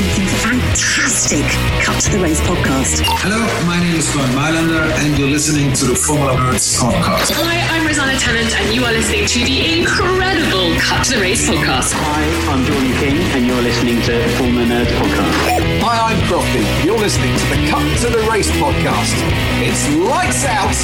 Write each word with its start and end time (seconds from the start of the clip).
To 0.00 0.20
the 0.24 0.32
fantastic 0.40 1.44
Cut 1.84 2.00
to 2.00 2.16
the 2.16 2.20
Race 2.24 2.40
podcast. 2.40 3.04
Hello, 3.20 3.36
my 3.68 3.76
name 3.84 3.96
is 3.96 4.08
Glenn 4.10 4.32
Mylander, 4.32 4.88
and 5.04 5.18
you're 5.18 5.28
listening 5.28 5.74
to 5.76 5.84
the 5.84 5.94
Formula 5.94 6.32
Nerds 6.40 6.80
podcast. 6.80 7.36
Hi, 7.36 7.60
I'm 7.76 7.84
Rosanna 7.84 8.16
Tennant, 8.16 8.48
and 8.56 8.72
you 8.72 8.80
are 8.88 8.92
listening 8.96 9.28
to 9.28 9.44
the 9.44 9.76
incredible 9.76 10.72
Cut 10.80 11.04
to 11.04 11.16
the 11.16 11.20
Race 11.20 11.44
podcast. 11.44 11.92
Hi, 11.92 12.24
I'm 12.48 12.64
Jordan 12.64 12.96
King, 12.96 13.20
and 13.36 13.44
you're 13.44 13.60
listening 13.60 14.00
to 14.08 14.24
Formula 14.40 14.64
Nerds 14.64 14.88
podcast. 14.88 15.36
Hi, 15.84 15.96
I'm 16.08 16.20
Crofty. 16.32 16.64
You're 16.80 16.96
listening 16.96 17.36
to 17.36 17.46
the 17.52 17.60
Cut 17.68 17.84
to 18.00 18.08
the 18.08 18.24
Race 18.24 18.48
podcast. 18.56 19.12
It's 19.60 19.84
lights 20.00 20.48
out, 20.48 20.80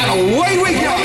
and 0.00 0.32
away 0.32 0.56
we 0.64 0.80
go. 0.80 0.96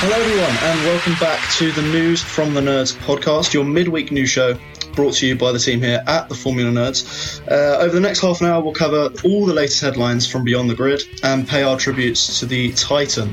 Hello, 0.00 0.16
everyone, 0.16 0.56
and 0.64 0.76
welcome 0.88 1.16
back 1.20 1.44
to 1.60 1.72
the 1.72 1.82
News 1.92 2.22
from 2.22 2.54
the 2.54 2.62
Nerds 2.62 2.96
podcast, 3.04 3.52
your 3.52 3.64
midweek 3.64 4.10
news 4.10 4.30
show 4.30 4.56
brought 4.98 5.14
to 5.14 5.28
you 5.28 5.36
by 5.36 5.52
the 5.52 5.60
team 5.60 5.80
here 5.80 6.02
at 6.08 6.28
the 6.28 6.34
Formula 6.34 6.72
Nerds. 6.72 7.40
Uh, 7.48 7.78
over 7.78 7.94
the 7.94 8.00
next 8.00 8.18
half 8.18 8.40
an 8.40 8.48
hour, 8.48 8.60
we'll 8.60 8.74
cover 8.74 9.08
all 9.22 9.46
the 9.46 9.54
latest 9.54 9.80
headlines 9.80 10.26
from 10.26 10.42
beyond 10.42 10.68
the 10.68 10.74
grid 10.74 11.04
and 11.22 11.46
pay 11.46 11.62
our 11.62 11.78
tributes 11.78 12.40
to 12.40 12.46
the 12.46 12.72
titan 12.72 13.32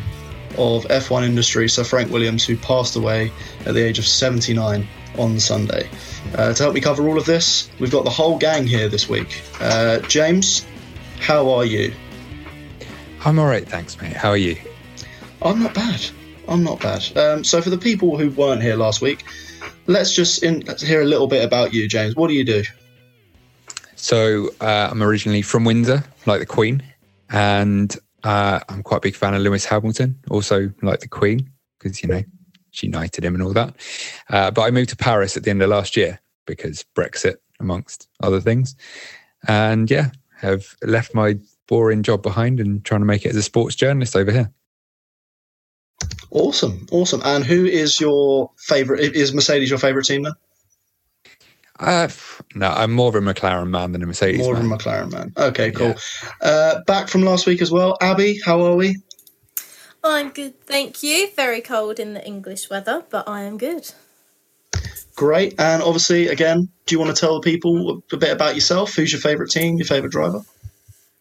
of 0.60 0.84
F1 0.84 1.24
industry, 1.26 1.68
Sir 1.68 1.84
Frank 1.84 2.12
Williams, 2.12 2.46
who 2.46 2.56
passed 2.56 2.96
away 2.96 3.32
at 3.66 3.74
the 3.74 3.84
age 3.84 3.98
of 3.98 4.06
79 4.06 4.88
on 5.18 5.40
Sunday. 5.40 5.90
Uh, 6.36 6.54
to 6.54 6.62
help 6.62 6.76
me 6.76 6.82
cover 6.82 7.08
all 7.08 7.18
of 7.18 7.26
this, 7.26 7.68
we've 7.80 7.90
got 7.90 8.04
the 8.04 8.12
whole 8.12 8.38
gang 8.38 8.68
here 8.68 8.88
this 8.88 9.10
week. 9.10 9.42
Uh, 9.60 9.98
James, 10.02 10.68
how 11.20 11.50
are 11.50 11.66
you? 11.66 11.92
I'm 13.26 13.40
all 13.40 13.48
right, 13.48 13.68
thanks, 13.68 14.00
mate. 14.00 14.14
How 14.14 14.30
are 14.30 14.38
you? 14.38 14.56
I'm 15.42 15.64
not 15.64 15.74
bad. 15.74 16.00
I'm 16.48 16.64
not 16.64 16.80
bad. 16.80 17.18
Um, 17.18 17.44
so, 17.44 17.60
for 17.60 17.72
the 17.72 17.78
people 17.80 18.20
who 18.20 18.30
weren't 18.30 18.62
here 18.62 18.76
last 18.76 19.02
week, 19.02 19.26
let's 19.88 20.14
just 20.14 20.44
in, 20.44 20.62
let's 20.62 20.82
hear 20.82 21.02
a 21.02 21.06
little 21.06 21.28
bit 21.28 21.44
about 21.44 21.74
you, 21.74 21.88
James. 21.88 22.16
What 22.16 22.28
do 22.28 22.34
you 22.34 22.44
do? 22.44 22.64
So, 23.96 24.50
uh, 24.62 24.90
I'm 24.92 25.02
originally 25.02 25.42
from 25.42 25.66
Windsor, 25.66 26.04
like 26.26 26.40
the 26.40 26.46
Queen, 26.46 26.84
and 27.30 27.96
uh, 28.24 28.60
I'm 28.70 28.84
quite 28.84 28.98
a 28.98 29.02
big 29.02 29.16
fan 29.16 29.34
of 29.34 29.42
Lewis 29.42 29.66
Hamilton, 29.66 30.20
also 30.30 30.72
like 30.82 31.00
the 31.00 31.08
Queen, 31.08 31.50
because, 31.80 32.04
you 32.04 32.10
know, 32.10 32.24
she 32.72 32.88
knighted 32.88 33.24
him 33.24 33.36
and 33.36 33.44
all 33.44 33.54
that. 33.54 33.76
Uh, 34.30 34.52
but 34.52 34.62
I 34.62 34.72
moved 34.72 34.90
to 34.90 34.98
Paris 34.98 35.38
at 35.38 35.44
the 35.44 35.50
end 35.50 35.62
of 35.62 35.70
last 35.70 35.96
year 35.96 36.20
because 36.46 36.84
Brexit, 36.96 37.38
amongst 37.60 38.08
other 38.22 38.42
things. 38.42 38.76
And 39.48 39.90
yeah, 39.90 40.12
have 40.40 40.76
left 40.84 41.16
my 41.16 41.38
boring 41.68 42.04
job 42.04 42.22
behind 42.22 42.60
and 42.60 42.84
trying 42.84 43.02
to 43.02 43.06
make 43.06 43.26
it 43.26 43.30
as 43.30 43.36
a 43.36 43.44
sports 43.44 43.76
journalist 43.76 44.16
over 44.16 44.32
here. 44.32 44.52
Awesome, 46.32 46.86
awesome. 46.92 47.22
And 47.24 47.46
who 47.46 47.66
is 47.66 48.00
your 48.00 48.52
favorite? 48.58 49.00
Is 49.16 49.34
Mercedes 49.34 49.70
your 49.70 49.80
favorite 49.80 50.06
team 50.06 50.24
then? 50.24 50.34
Uh, 51.80 52.08
no, 52.56 52.70
I'm 52.70 52.92
more 52.94 53.10
of 53.10 53.16
a 53.16 53.20
McLaren 53.20 53.70
man 53.70 53.92
than 53.92 54.02
a 54.02 54.06
Mercedes. 54.06 54.40
More 54.40 54.54
man. 54.54 54.66
of 54.66 54.72
a 54.72 54.76
McLaren 54.76 55.12
man. 55.12 55.34
Okay, 55.38 55.72
cool. 55.72 55.96
Yeah. 56.42 56.50
Uh, 56.50 56.84
back 56.86 57.08
from 57.08 57.24
last 57.24 57.46
week 57.46 57.62
as 57.62 57.72
well. 57.72 57.98
Abby, 58.02 58.40
how 58.46 58.62
are 58.62 58.76
we? 58.76 58.98
I'm 60.04 60.30
good, 60.30 60.60
thank 60.66 61.04
you. 61.04 61.30
Very 61.36 61.62
cold 61.62 62.00
in 62.00 62.14
the 62.14 62.26
English 62.26 62.70
weather, 62.70 63.04
but 63.10 63.28
I 63.28 63.42
am 63.42 63.58
good. 63.58 63.92
Great. 65.16 65.56
And 65.58 65.82
obviously, 65.82 66.28
again, 66.28 66.70
do 66.86 66.96
you 66.96 67.00
want 67.00 67.16
to 67.16 67.20
tell 67.20 67.40
the 67.40 67.42
people 67.42 68.04
a 68.12 68.18
bit 68.18 68.32
about 68.32 68.56
yourself? 68.56 68.94
Who's 68.94 69.12
your 69.12 69.22
favourite 69.22 69.50
team, 69.50 69.78
your 69.78 69.86
favourite 69.86 70.12
driver? 70.12 70.42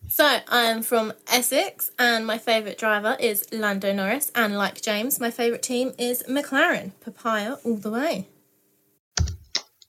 So, 0.09 0.39
I 0.49 0.65
am 0.65 0.83
from 0.83 1.13
Essex, 1.27 1.91
and 1.99 2.27
my 2.27 2.39
favourite 2.39 2.79
driver 2.79 3.17
is 3.19 3.45
Lando 3.53 3.93
Norris. 3.93 4.31
And 4.35 4.57
like 4.57 4.81
James, 4.81 5.19
my 5.19 5.31
favourite 5.31 5.63
team 5.63 5.93
is 5.99 6.23
McLaren. 6.29 6.93
Papaya 7.01 7.57
all 7.65 7.77
the 7.77 7.91
way. 7.91 8.29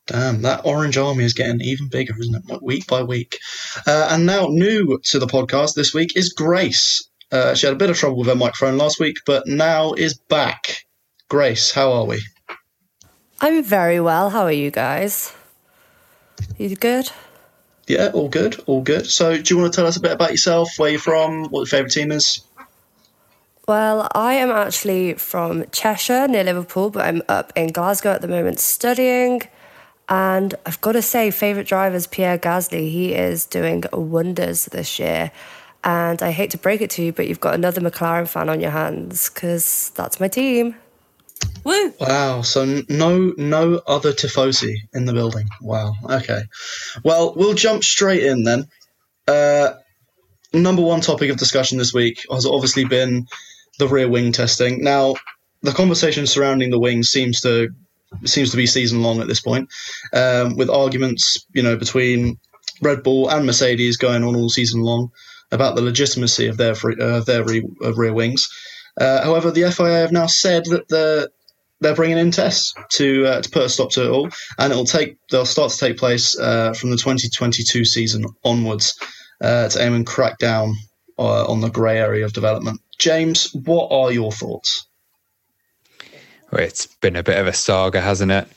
Damn, 0.08 0.44
that 0.44 0.66
orange 0.66 0.98
army 0.98 1.24
is 1.24 1.34
getting 1.34 1.62
even 1.62 1.88
bigger, 1.90 2.14
isn't 2.20 2.50
it? 2.50 2.64
Week 2.64 2.86
by 2.88 3.04
week. 3.04 3.40
Uh, 3.88 4.10
and 4.12 4.26
now, 4.26 4.48
new 4.48 5.00
to 5.06 5.20
the 5.20 5.28
podcast 5.28 5.74
this 5.74 5.94
week 5.94 6.16
is 6.16 6.34
Grace. 6.34 7.08
Uh, 7.32 7.56
she 7.56 7.66
had 7.66 7.74
a 7.74 7.78
bit 7.78 7.90
of 7.90 7.98
trouble 7.98 8.18
with 8.18 8.28
her 8.28 8.36
microphone 8.36 8.78
last 8.78 9.00
week, 9.00 9.18
but 9.26 9.48
now 9.48 9.94
is 9.94 10.18
back. 10.30 10.86
Grace, 11.28 11.72
how 11.72 11.92
are 11.92 12.06
we? 12.06 12.22
I'm 13.42 13.64
very 13.64 14.00
well. 14.00 14.30
How 14.30 14.44
are 14.44 14.52
you 14.52 14.70
guys? 14.70 15.34
You 16.58 16.76
good? 16.76 17.12
Yeah, 17.88 18.12
all 18.14 18.30
good, 18.30 18.62
all 18.66 18.82
good. 18.82 19.06
So, 19.06 19.38
do 19.38 19.54
you 19.54 19.62
want 19.62 19.74
to 19.74 19.78
tell 19.78 19.88
us 19.88 19.96
a 19.96 20.02
bit 20.02 20.12
about 20.12 20.32
yourself, 20.32 20.78
where 20.78 20.90
you're 20.90 21.00
from, 21.00 21.46
what 21.46 21.60
your 21.62 21.68
favourite 21.68 21.92
team 21.92 22.12
is? 22.12 22.42
Well, 23.68 24.08
I 24.14 24.36
am 24.36 24.50
actually 24.52 25.16
from 25.16 25.66
Cheshire, 25.72 26.28
near 26.28 26.44
Liverpool, 26.44 26.90
but 26.90 27.06
I'm 27.06 27.22
up 27.28 27.52
in 27.56 27.72
Glasgow 27.72 28.12
at 28.12 28.22
the 28.22 28.28
moment 28.28 28.60
studying. 28.60 29.42
And 30.08 30.54
I've 30.66 30.80
got 30.82 30.92
to 30.92 31.02
say, 31.02 31.32
favourite 31.32 31.68
driver 31.68 31.96
is 31.96 32.06
Pierre 32.06 32.38
Gasly. 32.38 32.92
He 32.92 33.14
is 33.14 33.46
doing 33.46 33.84
wonders 33.92 34.66
this 34.66 35.00
year. 35.00 35.32
And 35.84 36.22
I 36.22 36.32
hate 36.32 36.52
to 36.52 36.60
break 36.60 36.82
it 36.82 36.92
to 36.92 37.04
you, 37.04 37.12
but 37.12 37.28
you've 37.28 37.40
got 37.40 37.56
another 37.56 37.82
McLaren 37.82 38.28
fan 38.28 38.50
on 38.50 38.60
your 38.60 38.72
hands 38.72 39.30
because 39.30 39.92
that's 39.96 40.20
my 40.20 40.28
team. 40.28 40.76
Woo! 41.66 41.94
Wow. 42.00 42.44
So 42.44 42.84
no, 42.88 43.34
no 43.38 43.82
other 43.88 44.14
tifosi 44.14 44.76
in 44.94 45.06
the 45.06 45.14
building. 45.14 45.48
Wow. 45.62 45.94
Okay. 46.10 46.44
Well, 47.04 47.34
we'll 47.36 47.56
jump 47.56 47.84
straight 47.84 48.24
in 48.24 48.44
then. 48.44 48.68
Uh, 49.28 49.74
number 50.54 50.84
one 50.84 51.02
topic 51.02 51.32
of 51.32 51.38
discussion 51.38 51.80
this 51.80 51.94
week 51.94 52.24
has 52.32 52.46
obviously 52.46 52.86
been 52.86 53.28
the 53.80 53.88
rear 53.88 54.08
wing 54.08 54.32
testing. 54.32 54.84
Now, 54.84 55.16
the 55.64 55.72
conversation 55.72 56.28
surrounding 56.28 56.70
the 56.70 56.80
wing 56.80 57.04
seems 57.04 57.42
to 57.42 57.70
seems 58.24 58.52
to 58.52 58.58
be 58.58 58.68
season 58.68 59.02
long 59.02 59.20
at 59.20 59.28
this 59.28 59.42
point, 59.42 59.68
um, 60.14 60.56
with 60.56 60.70
arguments 60.70 61.46
you 61.54 61.64
know 61.64 61.76
between 61.76 62.38
Red 62.82 63.02
Bull 63.02 63.30
and 63.30 63.46
Mercedes 63.46 63.98
going 63.98 64.24
on 64.24 64.36
all 64.36 64.50
season 64.50 64.82
long 64.82 65.10
about 65.52 65.76
the 65.76 65.82
legitimacy 65.82 66.48
of 66.48 66.58
their 66.58 66.76
free, 66.76 66.96
uh, 67.02 67.22
their 67.22 67.44
re, 67.44 67.64
uh, 67.84 67.94
rear 67.94 68.14
wings. 68.14 68.48
Uh, 69.00 69.24
however, 69.24 69.52
the 69.52 69.72
FIA 69.72 70.02
have 70.02 70.12
now 70.12 70.28
said 70.28 70.66
that 70.66 70.88
they're 70.90 71.28
they're 71.82 71.96
bringing 71.96 72.18
in 72.18 72.32
tests 72.32 72.74
to 72.94 73.26
uh, 73.26 73.42
to 73.42 73.50
put 73.50 73.64
a 73.64 73.70
stop 73.70 73.92
to 73.92 74.06
it 74.06 74.10
all, 74.10 74.30
and 74.58 74.72
it'll 74.72 74.86
take 74.86 75.18
they'll 75.30 75.46
start 75.46 75.72
to 75.72 75.78
take 75.78 75.98
place 75.98 76.38
uh, 76.40 76.74
from 76.74 76.90
the 76.90 76.98
2022 76.98 77.86
season 77.86 78.26
onwards 78.44 78.98
uh, 79.42 79.68
to 79.70 79.82
aim 79.84 79.94
and 79.94 80.08
crack 80.08 80.38
down 80.38 80.74
uh, 81.20 81.46
on 81.46 81.62
the 81.62 81.70
grey 81.70 81.98
area 81.98 82.26
of 82.26 82.34
development. 82.34 82.80
James, 82.98 83.54
what 83.54 83.90
are 83.92 84.12
your 84.12 84.32
thoughts? 84.32 84.88
Well, 86.52 86.64
it's 86.64 86.86
been 86.86 87.16
a 87.16 87.24
bit 87.24 87.38
of 87.38 87.48
a 87.48 87.54
saga, 87.54 88.00
hasn't 88.00 88.32
it? 88.32 88.48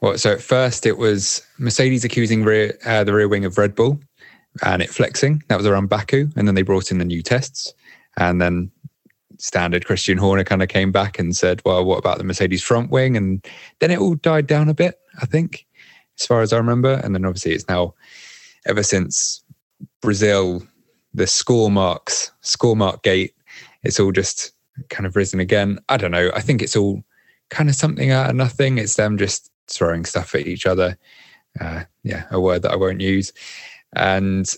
Well, 0.00 0.18
so 0.18 0.32
at 0.32 0.42
first 0.42 0.84
it 0.84 0.98
was 0.98 1.42
Mercedes 1.58 2.04
accusing 2.04 2.44
rear, 2.44 2.76
uh, 2.84 3.04
the 3.04 3.14
rear 3.14 3.28
wing 3.28 3.46
of 3.46 3.56
Red 3.56 3.74
Bull 3.74 3.98
and 4.62 4.82
it 4.82 4.90
flexing. 4.90 5.42
That 5.48 5.56
was 5.56 5.66
around 5.66 5.88
Baku, 5.88 6.28
and 6.36 6.46
then 6.46 6.54
they 6.54 6.62
brought 6.62 6.90
in 6.90 6.98
the 6.98 7.04
new 7.04 7.22
tests, 7.22 7.72
and 8.16 8.40
then 8.40 8.70
standard 9.38 9.86
Christian 9.86 10.18
Horner 10.18 10.44
kind 10.44 10.62
of 10.62 10.68
came 10.68 10.92
back 10.92 11.18
and 11.18 11.36
said, 11.36 11.62
"Well, 11.64 11.84
what 11.84 11.98
about 11.98 12.18
the 12.18 12.24
Mercedes 12.24 12.62
front 12.62 12.90
wing?" 12.90 13.16
And 13.16 13.44
then 13.80 13.90
it 13.90 13.98
all 13.98 14.14
died 14.14 14.46
down 14.46 14.68
a 14.68 14.74
bit, 14.74 14.98
I 15.20 15.26
think, 15.26 15.66
as 16.18 16.26
far 16.26 16.42
as 16.42 16.52
I 16.52 16.56
remember. 16.56 17.00
And 17.04 17.14
then 17.14 17.24
obviously 17.24 17.52
it's 17.52 17.68
now 17.68 17.94
ever 18.66 18.82
since 18.82 19.42
Brazil, 20.00 20.62
the 21.14 21.26
score 21.26 21.70
marks, 21.70 22.32
score 22.40 22.76
mark 22.76 23.02
gate, 23.02 23.34
it's 23.82 24.00
all 24.00 24.12
just 24.12 24.52
kind 24.90 25.06
of 25.06 25.16
risen 25.16 25.40
again. 25.40 25.78
I 25.88 25.96
don't 25.96 26.10
know. 26.10 26.30
I 26.34 26.40
think 26.40 26.62
it's 26.62 26.76
all 26.76 27.02
kind 27.50 27.68
of 27.68 27.74
something 27.74 28.10
out 28.10 28.30
of 28.30 28.36
nothing. 28.36 28.78
It's 28.78 28.96
them 28.96 29.16
just 29.16 29.50
throwing 29.68 30.04
stuff 30.04 30.34
at 30.34 30.46
each 30.46 30.66
other. 30.66 30.98
Uh, 31.60 31.84
yeah, 32.02 32.24
a 32.30 32.40
word 32.40 32.62
that 32.62 32.72
I 32.72 32.76
won't 32.76 33.00
use. 33.00 33.32
And 33.94 34.52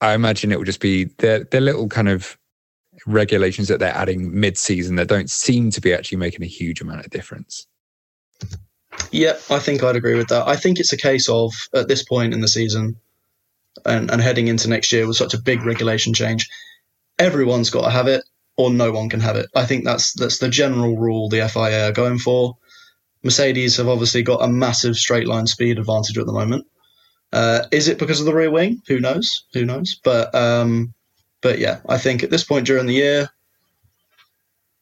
I 0.00 0.14
imagine 0.14 0.52
it 0.52 0.58
will 0.58 0.64
just 0.64 0.80
be 0.80 1.04
their 1.18 1.44
their 1.44 1.60
little 1.60 1.88
kind 1.88 2.08
of 2.08 2.38
regulations 3.06 3.68
that 3.68 3.78
they're 3.78 3.94
adding 3.94 4.38
mid-season 4.38 4.96
that 4.96 5.08
don't 5.08 5.30
seem 5.30 5.70
to 5.70 5.80
be 5.80 5.92
actually 5.92 6.18
making 6.18 6.42
a 6.42 6.46
huge 6.46 6.80
amount 6.80 7.04
of 7.04 7.10
difference. 7.10 7.66
Yeah, 9.10 9.34
I 9.50 9.58
think 9.58 9.82
I'd 9.82 9.96
agree 9.96 10.16
with 10.16 10.28
that. 10.28 10.46
I 10.46 10.56
think 10.56 10.78
it's 10.78 10.92
a 10.92 10.96
case 10.96 11.28
of 11.28 11.52
at 11.74 11.88
this 11.88 12.04
point 12.04 12.32
in 12.32 12.40
the 12.40 12.48
season 12.48 12.96
and, 13.84 14.10
and 14.10 14.20
heading 14.20 14.48
into 14.48 14.68
next 14.68 14.92
year 14.92 15.06
with 15.06 15.16
such 15.16 15.34
a 15.34 15.42
big 15.42 15.64
regulation 15.64 16.14
change, 16.14 16.48
everyone's 17.18 17.70
got 17.70 17.84
to 17.84 17.90
have 17.90 18.06
it 18.06 18.22
or 18.56 18.70
no 18.70 18.92
one 18.92 19.08
can 19.08 19.20
have 19.20 19.36
it. 19.36 19.46
I 19.54 19.64
think 19.64 19.84
that's 19.84 20.12
that's 20.14 20.38
the 20.38 20.48
general 20.48 20.96
rule 20.96 21.28
the 21.28 21.48
FIA 21.48 21.88
are 21.88 21.92
going 21.92 22.18
for. 22.18 22.56
Mercedes 23.22 23.76
have 23.78 23.88
obviously 23.88 24.22
got 24.22 24.44
a 24.44 24.48
massive 24.48 24.96
straight 24.96 25.26
line 25.26 25.46
speed 25.46 25.78
advantage 25.78 26.18
at 26.18 26.26
the 26.26 26.32
moment. 26.32 26.66
Uh, 27.32 27.66
is 27.72 27.88
it 27.88 27.98
because 27.98 28.20
of 28.20 28.26
the 28.26 28.34
rear 28.34 28.50
wing? 28.50 28.80
Who 28.86 29.00
knows? 29.00 29.44
Who 29.54 29.64
knows? 29.64 29.98
But 30.04 30.32
um, 30.34 30.94
but 31.44 31.58
yeah, 31.58 31.80
I 31.86 31.98
think 31.98 32.22
at 32.22 32.30
this 32.30 32.42
point 32.42 32.66
during 32.66 32.86
the 32.86 32.94
year, 32.94 33.28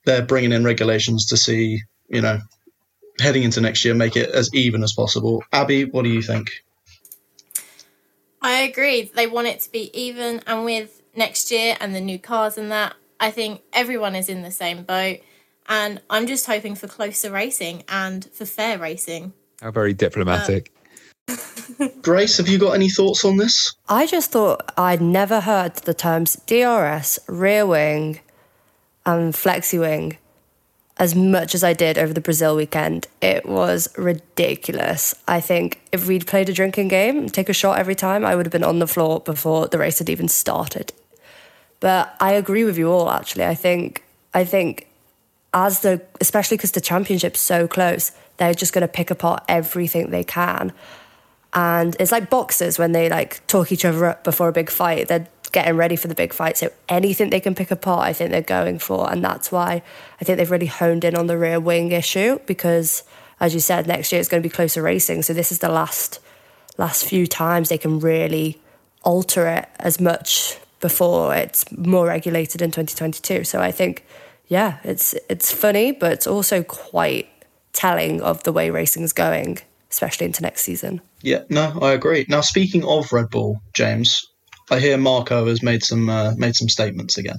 they're 0.05 0.25
bringing 0.25 0.53
in 0.53 0.65
regulations 0.65 1.27
to 1.27 1.37
see, 1.37 1.83
you 2.09 2.21
know, 2.21 2.39
heading 3.19 3.43
into 3.43 3.61
next 3.61 3.85
year, 3.85 3.95
make 3.95 4.17
it 4.17 4.31
as 4.31 4.49
even 4.55 4.85
as 4.85 4.93
possible. 4.93 5.43
Abby, 5.53 5.87
what 5.87 6.05
do 6.05 6.09
you 6.09 6.23
think? 6.23 6.51
I 8.41 8.61
agree. 8.61 9.11
They 9.13 9.27
want 9.27 9.49
it 9.49 9.59
to 9.61 9.73
be 9.73 9.91
even, 9.93 10.41
and 10.47 10.65
with 10.65 11.03
next 11.17 11.51
year 11.51 11.77
and 11.81 11.97
the 11.97 12.01
new 12.01 12.21
cars 12.21 12.57
and 12.57 12.71
that, 12.71 12.95
I 13.19 13.33
think 13.33 13.63
everyone 13.73 14.15
is 14.15 14.29
in 14.29 14.43
the 14.43 14.53
same 14.53 14.85
boat. 14.85 15.19
And 15.69 16.01
I'm 16.09 16.29
just 16.29 16.47
hoping 16.47 16.77
for 16.77 16.87
closer 16.87 17.33
racing 17.33 17.83
and 17.89 18.25
for 18.27 18.47
fair 18.47 18.79
racing. 18.79 19.33
How 19.61 19.73
very 19.73 19.95
diplomatic. 19.95 20.72
Grace, 22.03 22.37
have 22.37 22.49
you 22.49 22.59
got 22.59 22.73
any 22.73 22.89
thoughts 22.89 23.25
on 23.25 23.37
this? 23.37 23.75
I 23.89 24.07
just 24.07 24.31
thought 24.31 24.73
I'd 24.77 25.01
never 25.01 25.41
heard 25.41 25.77
the 25.77 25.95
terms 25.95 26.37
DRS, 26.47 27.19
rear 27.29 27.67
wing, 27.67 28.21
and 29.05 29.35
flexi 29.35 29.81
wing 29.81 30.19
as 30.99 31.15
much 31.15 31.55
as 31.55 31.65
I 31.65 31.73
did 31.73 31.99
over 31.99 32.13
the 32.13 32.21
Brazil 32.21 32.55
weekend. 32.55 33.09
It 33.21 33.47
was 33.47 33.89
ridiculous. 33.97 35.15
I 35.27 35.41
think 35.41 35.81
if 35.91 36.07
we'd 36.07 36.27
played 36.27 36.49
a 36.49 36.53
drinking 36.53 36.89
game, 36.89 37.29
take 37.29 37.49
a 37.49 37.53
shot 37.53 37.79
every 37.79 37.95
time, 37.95 38.25
I 38.25 38.37
would 38.37 38.47
have 38.47 38.53
been 38.53 38.63
on 38.63 38.79
the 38.79 38.87
floor 38.87 39.21
before 39.21 39.67
the 39.69 39.79
race 39.79 39.99
had 39.99 40.11
even 40.11 40.29
started. 40.29 40.93
But 41.81 42.15
I 42.21 42.33
agree 42.33 42.65
with 42.65 42.79
you 42.79 42.91
all 42.91 43.11
actually. 43.11 43.45
I 43.45 43.57
think 43.57 44.05
I 44.35 44.45
think 44.45 44.87
as 45.53 45.81
the 45.81 46.01
especially 46.21 46.57
because 46.57 46.73
the 46.73 46.81
championship's 46.81 47.41
so 47.41 47.67
close, 47.67 48.13
they're 48.37 48.55
just 48.55 48.73
going 48.73 48.83
to 48.83 48.89
pick 48.89 49.11
apart 49.11 49.43
everything 49.49 50.11
they 50.11 50.25
can. 50.25 50.73
And 51.55 51.97
it's 52.01 52.13
like 52.13 52.31
boxers 52.31 52.79
when 52.79 52.93
they 52.93 53.09
like 53.09 53.47
talk 53.47 53.73
each 53.73 53.85
other 53.85 54.07
up 54.07 54.25
before 54.25 54.49
a 54.49 54.53
big 54.53 54.71
fight. 54.71 55.09
They're 55.09 55.29
getting 55.53 55.77
ready 55.77 55.97
for 55.97 56.09
the 56.09 56.15
big 56.15 56.33
fight. 56.33 56.57
So 56.57 56.71
anything 56.89 57.31
they 57.31 57.41
can 57.41 57.55
pick 57.55 57.71
apart, 57.71 58.07
I 58.07 58.13
think 58.13 58.31
they're 58.31 58.41
going 58.41 58.79
for. 58.79 59.11
And 59.11 59.23
that's 59.23 59.53
why 59.53 59.83
I 60.21 60.25
think 60.25 60.39
they've 60.39 60.51
really 60.51 60.67
honed 60.67 61.05
in 61.05 61.15
on 61.15 61.27
the 61.27 61.37
rear 61.37 61.61
wing 61.61 61.93
issue 61.93 62.41
because, 62.47 63.03
as 63.39 63.55
you 63.55 63.61
said, 63.61 63.87
next 63.87 64.13
year 64.13 64.21
it's 64.21 64.29
going 64.29 64.43
to 64.43 64.49
be 64.49 64.53
closer 64.55 64.83
racing. 64.83 65.23
So 65.23 65.33
this 65.35 65.53
is 65.53 65.59
the 65.59 65.69
last 65.69 66.19
last 66.79 67.05
few 67.05 67.27
times 67.27 67.69
they 67.69 67.77
can 67.77 68.01
really 68.01 68.59
alter 69.03 69.47
it 69.47 69.69
as 69.79 70.01
much 70.01 70.59
before 70.81 71.35
it's 71.35 71.71
more 71.71 72.07
regulated 72.07 72.63
in 72.63 72.71
2022. 72.71 73.45
So 73.45 73.61
I 73.61 73.71
think, 73.71 74.07
yeah, 74.49 74.79
it's 74.85 75.15
it's 75.29 75.53
funny, 75.53 75.93
but 75.93 76.13
it's 76.13 76.27
also 76.27 76.63
quite 76.63 77.29
telling 77.75 78.23
of 78.23 78.43
the 78.45 78.53
way 78.53 78.71
racing 78.71 79.03
is 79.03 79.13
going, 79.13 79.59
especially 79.91 80.27
into 80.27 80.43
next 80.43 80.63
season. 80.63 81.03
Yeah, 81.23 81.43
no, 81.49 81.79
I 81.81 81.93
agree. 81.93 82.27
Now, 82.29 82.41
speaking 82.41 82.85
of 82.85 83.13
Red 83.13 83.31
Bull, 83.31 83.61
James, 83.75 84.27
I 84.71 84.81
hear 84.81 84.97
Marko 84.97 85.47
has 85.47 85.63
made 85.63 85.85
some 85.85 86.09
uh, 86.09 86.35
made 86.37 86.57
some 86.57 86.69
statements 86.69 87.17
again. 87.17 87.39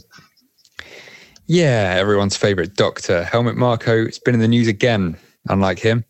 Yeah, 1.47 1.95
everyone's 1.97 2.38
favourite 2.38 2.75
doctor, 2.75 3.24
Helmut 3.24 3.57
Marko, 3.57 4.06
has 4.06 4.18
been 4.19 4.33
in 4.33 4.39
the 4.39 4.47
news 4.47 4.68
again, 4.68 5.18
unlike 5.50 5.80
him. 5.80 6.06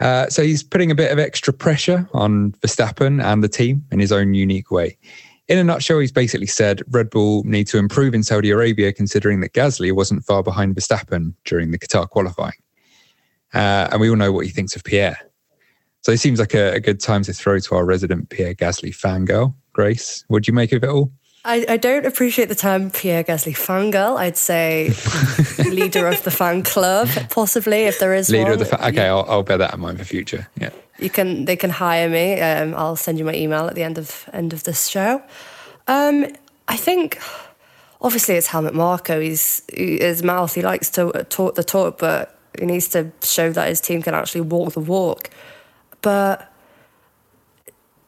Uh, 0.00 0.28
so 0.28 0.42
he's 0.42 0.62
putting 0.62 0.90
a 0.90 0.94
bit 0.94 1.10
of 1.10 1.18
extra 1.18 1.52
pressure 1.52 2.08
on 2.12 2.52
Verstappen 2.60 3.22
and 3.22 3.42
the 3.42 3.48
team 3.48 3.84
in 3.90 3.98
his 3.98 4.12
own 4.12 4.34
unique 4.34 4.70
way. 4.70 4.96
In 5.48 5.58
a 5.58 5.64
nutshell, 5.64 5.98
he's 5.98 6.12
basically 6.12 6.46
said 6.46 6.82
Red 6.88 7.10
Bull 7.10 7.42
need 7.44 7.66
to 7.68 7.78
improve 7.78 8.14
in 8.14 8.22
Saudi 8.22 8.50
Arabia, 8.50 8.92
considering 8.92 9.40
that 9.40 9.52
Gasly 9.52 9.92
wasn't 9.92 10.24
far 10.24 10.42
behind 10.42 10.74
Verstappen 10.74 11.34
during 11.44 11.70
the 11.70 11.78
Qatar 11.78 12.08
qualifying. 12.08 12.54
Uh, 13.52 13.88
and 13.92 14.00
we 14.00 14.08
all 14.08 14.16
know 14.16 14.32
what 14.32 14.46
he 14.46 14.52
thinks 14.52 14.74
of 14.74 14.84
Pierre. 14.84 15.18
So 16.04 16.12
it 16.12 16.18
seems 16.18 16.38
like 16.38 16.52
a, 16.52 16.74
a 16.74 16.80
good 16.80 17.00
time 17.00 17.22
to 17.22 17.32
throw 17.32 17.58
to 17.58 17.74
our 17.76 17.84
resident 17.86 18.28
Pierre 18.28 18.54
Gasly 18.54 18.94
fangirl, 18.94 19.54
Grace. 19.72 20.22
What 20.28 20.42
do 20.42 20.50
you 20.50 20.54
make 20.54 20.70
of 20.72 20.84
it 20.84 20.90
all? 20.90 21.10
I, 21.46 21.64
I 21.66 21.76
don't 21.78 22.04
appreciate 22.04 22.50
the 22.50 22.54
term 22.54 22.90
Pierre 22.90 23.24
Gasly 23.24 23.54
fangirl. 23.54 24.18
I'd 24.18 24.36
say 24.36 24.92
leader 25.70 26.06
of 26.06 26.22
the 26.22 26.30
fan 26.30 26.62
club, 26.62 27.08
possibly 27.30 27.84
if 27.84 28.00
there 28.00 28.12
is 28.12 28.28
one. 28.28 28.36
leader 28.36 28.50
one. 28.50 28.52
of 28.52 28.58
the 28.58 28.64
fan. 28.66 28.92
Okay, 28.92 29.06
I'll, 29.06 29.24
I'll 29.26 29.42
bear 29.42 29.56
that 29.56 29.72
in 29.72 29.80
mind 29.80 29.96
for 29.98 30.04
future. 30.04 30.46
Yeah, 30.60 30.68
you 30.98 31.08
can. 31.08 31.46
They 31.46 31.56
can 31.56 31.70
hire 31.70 32.10
me. 32.10 32.38
Um, 32.38 32.74
I'll 32.74 32.96
send 32.96 33.18
you 33.18 33.24
my 33.24 33.34
email 33.34 33.66
at 33.66 33.74
the 33.74 33.82
end 33.82 33.96
of 33.96 34.28
end 34.34 34.52
of 34.52 34.64
this 34.64 34.88
show. 34.88 35.22
Um, 35.88 36.26
I 36.68 36.76
think 36.76 37.18
obviously 38.02 38.34
it's 38.34 38.48
Helmut 38.48 38.74
Marko. 38.74 39.22
He's 39.22 39.62
he, 39.74 40.00
his 40.00 40.22
mouth. 40.22 40.54
He 40.54 40.60
likes 40.60 40.90
to 40.90 41.24
talk 41.30 41.54
the 41.54 41.64
talk, 41.64 41.96
but 41.96 42.38
he 42.58 42.66
needs 42.66 42.88
to 42.88 43.10
show 43.22 43.50
that 43.52 43.68
his 43.68 43.80
team 43.80 44.02
can 44.02 44.12
actually 44.12 44.42
walk 44.42 44.74
the 44.74 44.80
walk. 44.80 45.30
But 46.04 46.52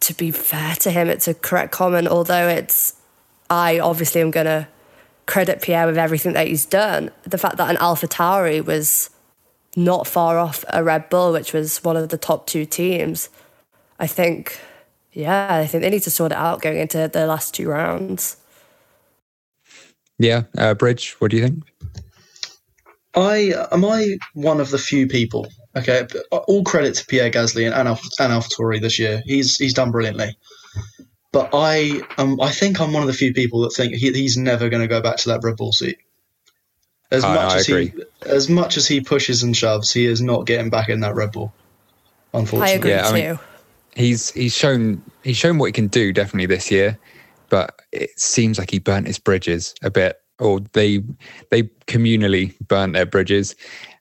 to 0.00 0.12
be 0.12 0.31
fair 0.31 0.75
to 0.76 0.91
him, 0.91 1.09
it's 1.09 1.26
a 1.26 1.33
correct 1.33 1.73
comment, 1.73 2.09
although 2.09 2.47
it's, 2.47 2.95
I 3.49 3.79
obviously 3.79 4.21
am 4.21 4.31
going 4.31 4.45
to 4.45 4.69
credit 5.25 5.62
Pierre 5.62 5.87
with 5.87 5.97
everything 5.97 6.35
that 6.35 6.47
he's 6.47 6.67
done. 6.67 7.11
The 7.23 7.38
fact 7.38 7.57
that 7.57 7.71
an 7.71 7.76
AlphaTauri 7.76 8.62
was 8.67 9.09
not 9.76 10.07
far 10.07 10.38
off 10.38 10.62
a 10.69 10.85
Red 10.85 11.09
Bull, 11.09 11.33
which 11.33 11.55
was 11.55 11.83
one 11.83 11.97
of 11.97 12.11
the 12.11 12.19
top 12.19 12.47
two 12.47 12.67
teams, 12.67 13.31
I 13.99 14.07
think, 14.07 14.61
yeah, 15.12 15.55
I 15.55 15.67
think 15.67 15.83
they 15.83 15.88
need 15.88 16.03
to 16.03 16.11
sort 16.11 16.33
it 16.33 16.38
out 16.38 16.61
going 16.61 16.76
into 16.76 17.09
the 17.09 17.26
last 17.26 17.55
two 17.55 17.71
rounds. 17.71 18.37
Yeah, 20.19 20.43
uh, 20.59 20.75
Bridge, 20.75 21.17
what 21.19 21.31
do 21.31 21.38
you 21.38 21.45
think? 21.45 21.65
I 23.15 23.55
am 23.73 23.87
I 23.87 24.19
one 24.35 24.61
of 24.61 24.71
the 24.71 24.79
few 24.79 25.07
people 25.07 25.49
Okay, 25.76 26.06
all 26.30 26.64
credit 26.64 26.95
to 26.95 27.06
Pierre 27.06 27.30
Gasly 27.30 27.66
and, 27.66 27.75
and, 27.75 27.87
Alpha, 27.87 28.09
and 28.18 28.33
AlphaTauri 28.33 28.80
this 28.80 28.99
year. 28.99 29.23
He's 29.26 29.56
he's 29.56 29.75
done 29.75 29.90
brilliantly. 29.90 30.37
But 31.33 31.50
I 31.52 32.00
um, 32.16 32.40
I 32.40 32.50
think 32.50 32.80
I'm 32.80 32.95
one 32.95 33.02
of 33.02 33.09
the 33.09 33.12
few 33.12 33.35
people 33.35 33.61
that 33.61 33.71
think 33.71 33.95
he, 33.95 34.11
he's 34.12 34.38
never 34.38 34.71
going 34.71 34.80
to 34.80 34.88
go 34.88 35.02
back 35.02 35.18
to 35.18 35.28
that 35.28 35.40
Red 35.42 35.56
Bull 35.56 35.73
seat. 35.73 35.99
As 37.11 37.25
I, 37.25 37.35
much 37.35 37.52
I 37.52 37.56
as 37.56 37.68
agree. 37.68 37.88
he 37.88 38.02
as 38.30 38.49
much 38.49 38.78
as 38.78 38.88
he 38.88 39.02
pushes 39.02 39.42
and 39.42 39.54
shoves, 39.54 39.92
he 39.92 40.06
is 40.06 40.23
not 40.23 40.47
getting 40.47 40.71
back 40.71 40.88
in 40.88 41.00
that 41.00 41.14
Red 41.14 41.33
Bull. 41.33 41.52
Unfortunately, 42.33 42.73
I 42.73 42.76
agree 42.76 42.90
Yeah, 42.90 43.09
I 43.09 43.12
mean- 43.12 43.38
He's 43.95 44.30
he's 44.33 44.54
shown 44.54 45.02
he's 45.25 45.38
shown 45.38 45.56
what 45.56 45.66
he 45.66 45.73
can 45.73 45.87
do 45.87 46.12
definitely 46.12 46.47
this 46.47 46.71
year, 46.71 46.99
but 47.49 47.80
it 47.92 48.18
seems 48.18 48.59
like 48.59 48.71
he 48.71 48.78
burnt 48.78 49.06
his 49.06 49.18
bridges 49.18 49.75
a 49.83 49.90
bit, 49.90 50.21
or 50.38 50.61
they 50.75 51.02
they 51.50 51.62
communally 51.87 52.54
burnt 52.68 52.92
their 52.92 53.06
bridges. 53.06 53.54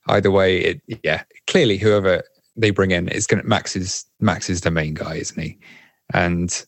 Either 0.09 0.31
way, 0.31 0.57
it 0.57 0.81
yeah 1.03 1.23
clearly 1.47 1.77
whoever 1.77 2.23
they 2.55 2.71
bring 2.71 2.91
in 2.91 3.07
is 3.09 3.27
going 3.27 3.41
to 3.41 3.47
Max 3.47 3.75
is 3.75 4.05
Max 4.19 4.49
is 4.49 4.61
the 4.61 4.71
main 4.71 4.93
guy, 4.93 5.15
isn't 5.15 5.41
he? 5.41 5.57
And 6.13 6.65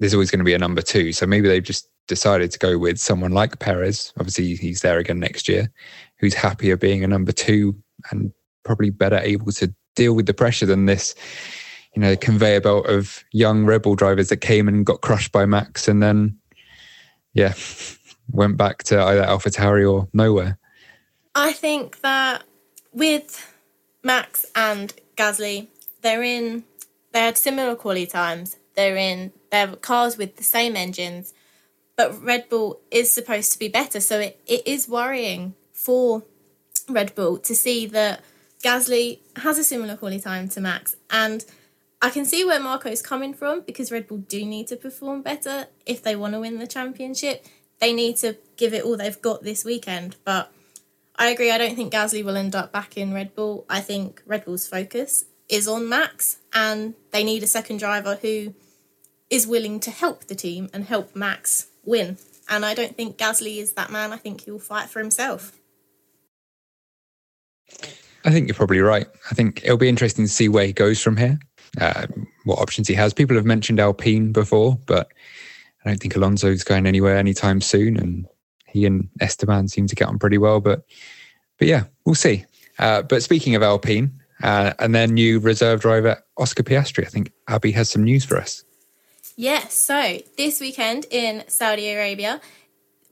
there's 0.00 0.14
always 0.14 0.30
going 0.30 0.40
to 0.40 0.44
be 0.44 0.54
a 0.54 0.58
number 0.58 0.82
two, 0.82 1.12
so 1.12 1.26
maybe 1.26 1.48
they've 1.48 1.62
just 1.62 1.88
decided 2.06 2.50
to 2.50 2.58
go 2.58 2.78
with 2.78 2.98
someone 2.98 3.32
like 3.32 3.58
Perez. 3.58 4.12
Obviously, 4.18 4.54
he's 4.56 4.80
there 4.80 4.98
again 4.98 5.20
next 5.20 5.48
year, 5.48 5.70
who's 6.18 6.34
happier 6.34 6.76
being 6.76 7.04
a 7.04 7.08
number 7.08 7.32
two 7.32 7.76
and 8.10 8.32
probably 8.64 8.90
better 8.90 9.18
able 9.18 9.52
to 9.52 9.72
deal 9.94 10.14
with 10.14 10.26
the 10.26 10.34
pressure 10.34 10.66
than 10.66 10.86
this, 10.86 11.14
you 11.94 12.00
know, 12.00 12.16
conveyor 12.16 12.60
belt 12.60 12.86
of 12.86 13.24
young 13.32 13.64
rebel 13.64 13.94
drivers 13.94 14.28
that 14.28 14.38
came 14.38 14.68
and 14.68 14.86
got 14.86 15.00
crushed 15.00 15.32
by 15.32 15.46
Max 15.46 15.86
and 15.86 16.02
then, 16.02 16.36
yeah, 17.34 17.54
went 18.30 18.56
back 18.56 18.82
to 18.84 19.00
either 19.00 19.22
AlphaTauri 19.22 19.90
or 19.90 20.08
nowhere. 20.12 20.58
I 21.34 21.52
think 21.52 22.00
that 22.00 22.42
with 22.92 23.54
Max 24.02 24.46
and 24.54 24.94
Gasly, 25.16 25.68
they're 26.02 26.22
in. 26.22 26.64
They 27.12 27.20
had 27.20 27.38
similar 27.38 27.74
quality 27.74 28.06
times. 28.06 28.56
They're 28.74 28.96
in. 28.96 29.32
They're 29.50 29.74
cars 29.76 30.16
with 30.16 30.36
the 30.36 30.44
same 30.44 30.76
engines, 30.76 31.34
but 31.96 32.22
Red 32.22 32.48
Bull 32.48 32.80
is 32.90 33.10
supposed 33.10 33.52
to 33.52 33.58
be 33.58 33.68
better. 33.68 34.00
So 34.00 34.20
it, 34.20 34.40
it 34.46 34.66
is 34.66 34.88
worrying 34.88 35.54
for 35.72 36.22
Red 36.88 37.14
Bull 37.14 37.38
to 37.38 37.54
see 37.54 37.86
that 37.86 38.22
Gasly 38.62 39.20
has 39.36 39.58
a 39.58 39.64
similar 39.64 39.96
quality 39.96 40.20
time 40.20 40.48
to 40.50 40.60
Max, 40.60 40.96
and 41.10 41.44
I 42.00 42.10
can 42.10 42.24
see 42.24 42.44
where 42.44 42.60
Marko's 42.60 43.02
coming 43.02 43.34
from 43.34 43.62
because 43.62 43.90
Red 43.90 44.06
Bull 44.06 44.18
do 44.18 44.44
need 44.44 44.68
to 44.68 44.76
perform 44.76 45.22
better 45.22 45.66
if 45.84 46.02
they 46.02 46.14
want 46.14 46.34
to 46.34 46.40
win 46.40 46.58
the 46.58 46.66
championship. 46.66 47.44
They 47.80 47.92
need 47.92 48.16
to 48.18 48.36
give 48.56 48.74
it 48.74 48.84
all 48.84 48.96
they've 48.96 49.20
got 49.20 49.42
this 49.42 49.64
weekend, 49.64 50.16
but 50.24 50.52
I 51.18 51.30
agree. 51.30 51.50
I 51.50 51.58
don't 51.58 51.74
think 51.74 51.92
Gasly 51.92 52.24
will 52.24 52.36
end 52.36 52.54
up 52.54 52.72
back 52.72 52.96
in 52.96 53.12
Red 53.12 53.34
Bull. 53.34 53.66
I 53.68 53.80
think 53.80 54.22
Red 54.24 54.44
Bull's 54.44 54.68
focus 54.68 55.24
is 55.48 55.66
on 55.66 55.88
Max, 55.88 56.38
and 56.52 56.94
they 57.10 57.24
need 57.24 57.42
a 57.42 57.48
second 57.48 57.78
driver 57.78 58.16
who 58.22 58.54
is 59.28 59.46
willing 59.46 59.80
to 59.80 59.90
help 59.90 60.24
the 60.24 60.34
team 60.34 60.70
and 60.72 60.84
help 60.84 61.16
Max 61.16 61.68
win. 61.84 62.18
And 62.48 62.64
I 62.64 62.74
don't 62.74 62.96
think 62.96 63.18
Gasly 63.18 63.58
is 63.58 63.72
that 63.72 63.90
man. 63.90 64.12
I 64.12 64.16
think 64.16 64.42
he'll 64.42 64.58
fight 64.58 64.88
for 64.88 65.00
himself. 65.00 65.52
I 68.24 68.30
think 68.30 68.48
you're 68.48 68.54
probably 68.54 68.80
right. 68.80 69.06
I 69.30 69.34
think 69.34 69.62
it'll 69.64 69.76
be 69.76 69.88
interesting 69.88 70.24
to 70.24 70.30
see 70.30 70.48
where 70.48 70.66
he 70.66 70.72
goes 70.72 71.00
from 71.00 71.16
here, 71.16 71.38
uh, 71.80 72.06
what 72.44 72.58
options 72.58 72.88
he 72.88 72.94
has. 72.94 73.12
People 73.12 73.36
have 73.36 73.44
mentioned 73.44 73.80
Alpine 73.80 74.32
before, 74.32 74.78
but 74.86 75.12
I 75.84 75.90
don't 75.90 76.00
think 76.00 76.16
Alonso's 76.16 76.64
going 76.64 76.86
anywhere 76.86 77.16
anytime 77.16 77.60
soon. 77.60 77.96
And 77.96 78.26
he 78.68 78.86
and 78.86 79.08
Esteban 79.20 79.68
seem 79.68 79.86
to 79.86 79.94
get 79.94 80.08
on 80.08 80.18
pretty 80.18 80.38
well. 80.38 80.60
But 80.60 80.84
but 81.58 81.68
yeah, 81.68 81.84
we'll 82.04 82.14
see. 82.14 82.44
Uh, 82.78 83.02
but 83.02 83.22
speaking 83.22 83.54
of 83.54 83.62
Alpine 83.62 84.12
uh, 84.42 84.74
and 84.78 84.94
their 84.94 85.06
new 85.06 85.40
reserve 85.40 85.80
driver 85.80 86.22
Oscar 86.36 86.62
Piastri, 86.62 87.04
I 87.04 87.08
think 87.08 87.32
Abby 87.48 87.72
has 87.72 87.90
some 87.90 88.04
news 88.04 88.24
for 88.24 88.36
us. 88.36 88.64
Yes. 89.36 89.74
So 89.74 90.18
this 90.36 90.60
weekend 90.60 91.06
in 91.10 91.44
Saudi 91.48 91.88
Arabia, 91.90 92.40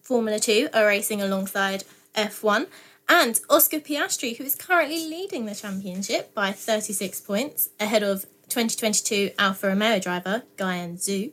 Formula 0.02 0.38
Two 0.38 0.68
are 0.72 0.86
racing 0.86 1.20
alongside 1.22 1.84
F1. 2.14 2.66
And 3.08 3.40
Oscar 3.48 3.78
Piastri, 3.78 4.36
who 4.36 4.42
is 4.42 4.56
currently 4.56 4.98
leading 5.08 5.46
the 5.46 5.54
championship 5.54 6.34
by 6.34 6.50
36 6.50 7.20
points 7.20 7.70
ahead 7.78 8.02
of 8.02 8.22
2022 8.48 9.30
Alfa 9.38 9.68
Romeo 9.68 10.00
driver 10.00 10.42
Guan 10.56 10.94
Zhou. 10.94 11.32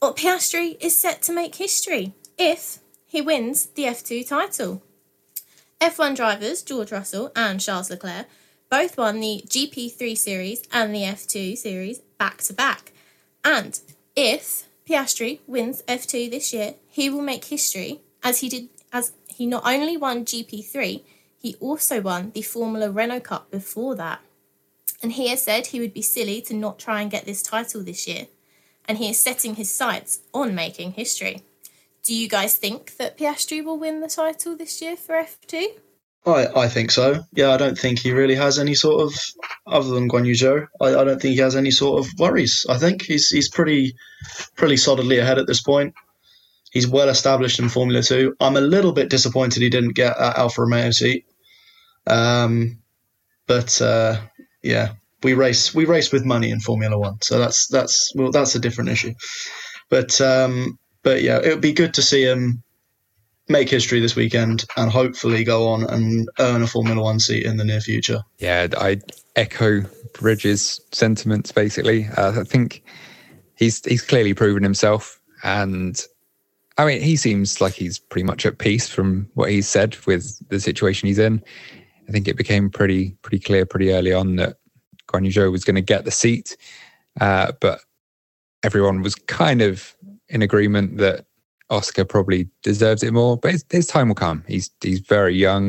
Well, 0.00 0.14
Piastri 0.14 0.76
is 0.80 0.96
set 0.96 1.22
to 1.22 1.32
make 1.32 1.54
history 1.54 2.14
if 2.36 2.78
he 3.12 3.20
wins 3.20 3.66
the 3.66 3.82
F2 3.82 4.26
title. 4.26 4.82
F1 5.82 6.16
drivers 6.16 6.62
George 6.62 6.90
Russell 6.90 7.30
and 7.36 7.60
Charles 7.60 7.90
Leclerc 7.90 8.26
both 8.70 8.96
won 8.96 9.20
the 9.20 9.44
GP3 9.46 10.16
series 10.16 10.62
and 10.72 10.94
the 10.94 11.02
F2 11.02 11.58
series 11.58 11.98
back 12.16 12.38
to 12.38 12.54
back. 12.54 12.90
And 13.44 13.78
if 14.16 14.66
Piastri 14.88 15.40
wins 15.46 15.82
F2 15.86 16.30
this 16.30 16.54
year, 16.54 16.76
he 16.88 17.10
will 17.10 17.20
make 17.20 17.44
history 17.44 18.00
as 18.22 18.38
he 18.38 18.48
did 18.48 18.70
as 18.94 19.12
he 19.28 19.44
not 19.44 19.66
only 19.66 19.98
won 19.98 20.24
GP3, 20.24 21.02
he 21.36 21.54
also 21.60 22.00
won 22.00 22.30
the 22.34 22.40
Formula 22.40 22.90
Renault 22.90 23.20
Cup 23.20 23.50
before 23.50 23.94
that. 23.96 24.20
And 25.02 25.12
he 25.12 25.28
has 25.28 25.42
said 25.42 25.66
he 25.66 25.80
would 25.80 25.92
be 25.92 26.00
silly 26.00 26.40
to 26.42 26.54
not 26.54 26.78
try 26.78 27.02
and 27.02 27.10
get 27.10 27.26
this 27.26 27.42
title 27.42 27.82
this 27.82 28.08
year. 28.08 28.28
And 28.88 28.96
he 28.96 29.10
is 29.10 29.20
setting 29.20 29.56
his 29.56 29.70
sights 29.70 30.20
on 30.32 30.54
making 30.54 30.92
history. 30.92 31.42
Do 32.04 32.14
you 32.14 32.28
guys 32.28 32.56
think 32.56 32.96
that 32.96 33.16
Piastri 33.16 33.64
will 33.64 33.78
win 33.78 34.00
the 34.00 34.08
title 34.08 34.56
this 34.56 34.82
year 34.82 34.96
for 34.96 35.14
F2? 35.14 35.66
I, 36.26 36.46
I 36.62 36.68
think 36.68 36.90
so. 36.90 37.24
Yeah, 37.32 37.50
I 37.50 37.56
don't 37.56 37.78
think 37.78 37.98
he 37.98 38.12
really 38.12 38.34
has 38.34 38.58
any 38.58 38.74
sort 38.74 39.02
of, 39.02 39.14
other 39.66 39.90
than 39.90 40.08
Guan 40.08 40.26
Yu 40.26 40.34
Zhou, 40.34 40.66
I, 40.80 40.88
I 40.88 41.04
don't 41.04 41.20
think 41.20 41.34
he 41.34 41.40
has 41.40 41.56
any 41.56 41.70
sort 41.70 42.04
of 42.04 42.12
worries. 42.18 42.66
I 42.68 42.78
think 42.78 43.02
he's 43.02 43.28
he's 43.28 43.48
pretty 43.48 43.94
pretty 44.56 44.76
solidly 44.76 45.18
ahead 45.18 45.38
at 45.38 45.46
this 45.46 45.60
point. 45.60 45.94
He's 46.72 46.86
well 46.86 47.08
established 47.08 47.58
in 47.58 47.68
Formula 47.68 48.02
Two. 48.02 48.36
I'm 48.40 48.56
a 48.56 48.60
little 48.60 48.92
bit 48.92 49.10
disappointed 49.10 49.62
he 49.62 49.68
didn't 49.68 49.94
get 49.94 50.16
that 50.18 50.38
Alfa 50.38 50.62
Romeo 50.62 50.90
seat. 50.92 51.26
Um, 52.06 52.78
but 53.46 53.82
uh, 53.82 54.20
yeah, 54.62 54.92
we 55.24 55.34
race 55.34 55.74
we 55.74 55.84
race 55.86 56.12
with 56.12 56.24
money 56.24 56.50
in 56.50 56.60
Formula 56.60 56.96
One, 56.96 57.20
so 57.20 57.38
that's 57.38 57.66
that's 57.66 58.12
well 58.14 58.30
that's 58.30 58.54
a 58.54 58.60
different 58.60 58.90
issue. 58.90 59.14
But 59.90 60.20
um, 60.20 60.78
but 61.02 61.22
yeah, 61.22 61.38
it 61.38 61.48
would 61.48 61.60
be 61.60 61.72
good 61.72 61.94
to 61.94 62.02
see 62.02 62.22
him 62.22 62.62
make 63.48 63.68
history 63.68 64.00
this 64.00 64.16
weekend 64.16 64.64
and 64.76 64.90
hopefully 64.90 65.44
go 65.44 65.68
on 65.68 65.84
and 65.84 66.28
earn 66.38 66.62
a 66.62 66.66
Formula 66.66 67.02
One 67.02 67.20
seat 67.20 67.44
in 67.44 67.56
the 67.56 67.64
near 67.64 67.80
future. 67.80 68.22
Yeah, 68.38 68.68
I 68.76 69.00
echo 69.36 69.82
Bridges' 70.14 70.80
sentiments. 70.92 71.52
Basically, 71.52 72.06
uh, 72.16 72.40
I 72.40 72.44
think 72.44 72.82
he's 73.56 73.84
he's 73.84 74.02
clearly 74.02 74.34
proven 74.34 74.62
himself, 74.62 75.20
and 75.42 76.00
I 76.78 76.86
mean, 76.86 77.02
he 77.02 77.16
seems 77.16 77.60
like 77.60 77.74
he's 77.74 77.98
pretty 77.98 78.24
much 78.24 78.46
at 78.46 78.58
peace 78.58 78.88
from 78.88 79.28
what 79.34 79.50
he's 79.50 79.68
said 79.68 79.96
with 80.06 80.48
the 80.48 80.60
situation 80.60 81.06
he's 81.06 81.18
in. 81.18 81.42
I 82.08 82.12
think 82.12 82.28
it 82.28 82.36
became 82.36 82.70
pretty 82.70 83.16
pretty 83.22 83.38
clear 83.38 83.66
pretty 83.66 83.92
early 83.92 84.12
on 84.12 84.36
that 84.36 84.56
Guan 85.08 85.24
Yu 85.24 85.30
Zhou 85.30 85.52
was 85.52 85.64
going 85.64 85.76
to 85.76 85.82
get 85.82 86.04
the 86.04 86.10
seat, 86.10 86.56
uh, 87.20 87.52
but 87.60 87.80
everyone 88.62 89.02
was 89.02 89.14
kind 89.14 89.62
of 89.62 89.94
in 90.32 90.42
agreement 90.42 90.96
that 90.96 91.26
Oscar 91.70 92.04
probably 92.04 92.48
deserves 92.62 93.02
it 93.02 93.12
more. 93.12 93.36
But 93.36 93.52
his, 93.52 93.64
his 93.70 93.86
time 93.86 94.08
will 94.08 94.16
come. 94.16 94.44
He's 94.48 94.70
he's 94.82 95.00
very 95.00 95.36
young, 95.36 95.68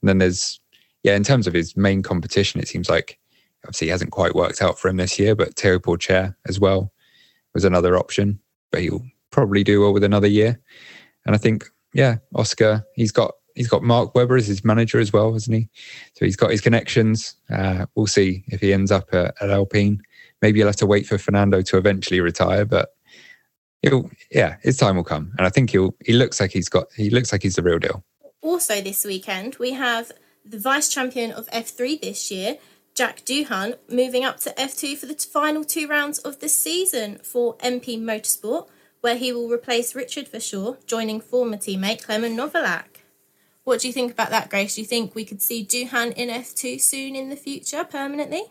and 0.00 0.08
then 0.08 0.18
there's 0.18 0.58
yeah. 1.02 1.14
In 1.14 1.24
terms 1.24 1.46
of 1.46 1.52
his 1.52 1.76
main 1.76 2.02
competition, 2.02 2.60
it 2.60 2.68
seems 2.68 2.88
like 2.88 3.18
obviously 3.64 3.88
he 3.88 3.90
hasn't 3.90 4.12
quite 4.12 4.34
worked 4.34 4.62
out 4.62 4.78
for 4.78 4.88
him 4.88 4.96
this 4.96 5.18
year. 5.18 5.34
But 5.34 5.56
Théo 5.56 5.78
Pourchaire 5.78 6.34
as 6.48 6.58
well 6.58 6.92
was 7.52 7.64
another 7.64 7.98
option, 7.98 8.40
but 8.70 8.80
he'll 8.80 9.04
probably 9.30 9.62
do 9.62 9.82
well 9.82 9.92
with 9.92 10.04
another 10.04 10.28
year. 10.28 10.58
And 11.26 11.34
I 11.34 11.38
think 11.38 11.64
yeah, 11.92 12.16
Oscar 12.34 12.84
he's 12.94 13.12
got 13.12 13.34
he's 13.54 13.68
got 13.68 13.82
Mark 13.82 14.14
Webber 14.14 14.36
as 14.36 14.46
his 14.46 14.64
manager 14.64 15.00
as 15.00 15.12
well, 15.12 15.32
hasn't 15.32 15.56
he? 15.56 15.68
So 16.14 16.24
he's 16.24 16.36
got 16.36 16.50
his 16.50 16.60
connections. 16.60 17.34
Uh, 17.50 17.86
we'll 17.94 18.06
see 18.06 18.44
if 18.48 18.60
he 18.60 18.72
ends 18.72 18.92
up 18.92 19.08
at, 19.12 19.34
at 19.40 19.50
Alpine. 19.50 20.00
Maybe 20.42 20.58
you'll 20.58 20.68
have 20.68 20.76
to 20.76 20.86
wait 20.86 21.06
for 21.06 21.18
Fernando 21.18 21.62
to 21.62 21.78
eventually 21.78 22.20
retire, 22.20 22.64
but 22.64 22.95
he'll 23.82 24.10
yeah, 24.30 24.56
his 24.62 24.76
time 24.76 24.96
will 24.96 25.04
come. 25.04 25.32
And 25.38 25.46
I 25.46 25.50
think 25.50 25.70
he'll 25.70 25.94
he 26.04 26.12
looks 26.12 26.40
like 26.40 26.52
he's 26.52 26.68
got 26.68 26.86
he 26.96 27.10
looks 27.10 27.32
like 27.32 27.42
he's 27.42 27.56
the 27.56 27.62
real 27.62 27.78
deal. 27.78 28.04
Also 28.42 28.80
this 28.80 29.04
weekend 29.04 29.56
we 29.58 29.72
have 29.72 30.12
the 30.44 30.58
vice 30.58 30.88
champion 30.88 31.32
of 31.32 31.48
F3 31.48 32.00
this 32.00 32.30
year, 32.30 32.58
Jack 32.94 33.24
Doohan, 33.24 33.76
moving 33.90 34.24
up 34.24 34.38
to 34.40 34.50
F2 34.50 34.96
for 34.96 35.06
the 35.06 35.14
final 35.14 35.64
two 35.64 35.88
rounds 35.88 36.18
of 36.20 36.38
the 36.38 36.48
season 36.48 37.18
for 37.18 37.56
MP 37.56 38.00
Motorsport, 38.00 38.68
where 39.00 39.16
he 39.16 39.32
will 39.32 39.50
replace 39.50 39.94
Richard 39.94 40.30
Verschoor, 40.30 40.84
joining 40.86 41.20
former 41.20 41.56
teammate 41.56 42.04
Clement 42.04 42.38
Novalak. 42.38 43.02
What 43.64 43.80
do 43.80 43.88
you 43.88 43.92
think 43.92 44.12
about 44.12 44.30
that, 44.30 44.48
Grace? 44.48 44.76
Do 44.76 44.80
you 44.80 44.86
think 44.86 45.14
we 45.14 45.24
could 45.24 45.42
see 45.42 45.64
Doohan 45.64 46.12
in 46.12 46.28
F2 46.28 46.80
soon 46.80 47.16
in 47.16 47.30
the 47.30 47.36
future, 47.36 47.82
permanently? 47.82 48.44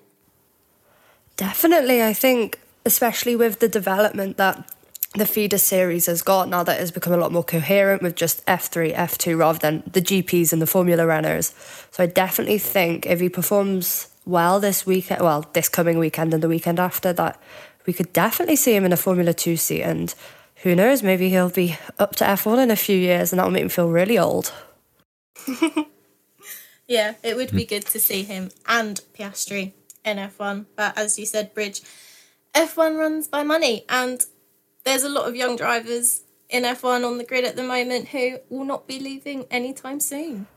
Definitely. 1.38 2.04
I 2.04 2.12
think, 2.14 2.60
especially 2.86 3.36
with 3.36 3.60
the 3.60 3.70
development 3.70 4.36
that 4.36 4.70
the 5.16 5.26
feeder 5.26 5.58
series 5.58 6.08
has 6.08 6.22
got 6.22 6.50
now 6.50 6.64
that 6.64 6.80
it's 6.80 6.92
become 6.92 7.14
a 7.14 7.18
lot 7.18 7.32
more 7.32 7.44
coherent 7.44 8.02
with 8.02 8.16
just 8.16 8.46
F3, 8.46 8.94
F2 8.96 9.38
rather 9.38 9.60
than 9.60 9.84
the 9.92 10.02
GPs 10.02 10.52
and 10.52 10.62
the 10.62 10.68
Formula 10.68 11.06
runners. 11.06 11.54
So 11.92 12.04
I 12.04 12.08
definitely 12.08 12.58
think 12.58 13.06
if 13.06 13.20
he 13.20 13.30
performs 13.30 14.10
well 14.26 14.60
this 14.60 14.86
weekend, 14.86 15.22
well, 15.22 15.50
this 15.54 15.70
coming 15.70 15.98
weekend 15.98 16.34
and 16.34 16.44
the 16.44 16.50
weekend 16.50 16.80
after 16.80 17.14
that, 17.14 17.42
we 17.86 17.94
could 17.94 18.12
definitely 18.14 18.56
see 18.56 18.76
him 18.76 18.86
in 18.86 18.94
a 18.94 18.98
Formula 18.98 19.34
2 19.34 19.56
seat. 19.56 19.84
And 19.84 20.14
who 20.64 20.76
knows, 20.76 21.04
maybe 21.04 21.30
he'll 21.30 21.50
be 21.50 21.78
up 21.98 22.16
to 22.18 22.26
F1 22.26 22.62
in 22.64 22.72
a 22.72 22.76
few 22.76 22.98
years 22.98 23.32
and 23.32 23.40
that'll 23.40 23.52
make 23.52 23.64
him 23.64 23.70
feel 23.70 23.90
really 23.90 24.18
old. 24.18 24.54
yeah, 26.88 27.14
it 27.24 27.36
would 27.36 27.52
be 27.52 27.66
good 27.66 27.86
to 27.88 28.00
see 28.00 28.24
him 28.24 28.50
and 28.68 29.02
Piastri 29.18 29.74
in 30.04 30.18
F1. 30.18 30.66
But 30.76 30.98
as 30.98 31.18
you 31.20 31.26
said, 31.26 31.54
Bridge, 31.54 31.82
F1 32.54 32.98
runs 32.98 33.28
by 33.28 33.44
money 33.44 33.86
and 33.90 34.26
there's 34.86 35.04
a 35.04 35.10
lot 35.10 35.28
of 35.28 35.36
young 35.36 35.56
drivers 35.56 36.24
in 36.50 36.64
F1 36.64 37.06
on 37.06 37.18
the 37.18 37.24
grid 37.24 37.44
at 37.44 37.56
the 37.56 37.64
moment 37.64 38.10
who 38.10 38.38
will 38.50 38.66
not 38.66 38.88
be 38.88 39.00
leaving 39.00 39.46
anytime 39.52 40.00
soon. 40.00 40.48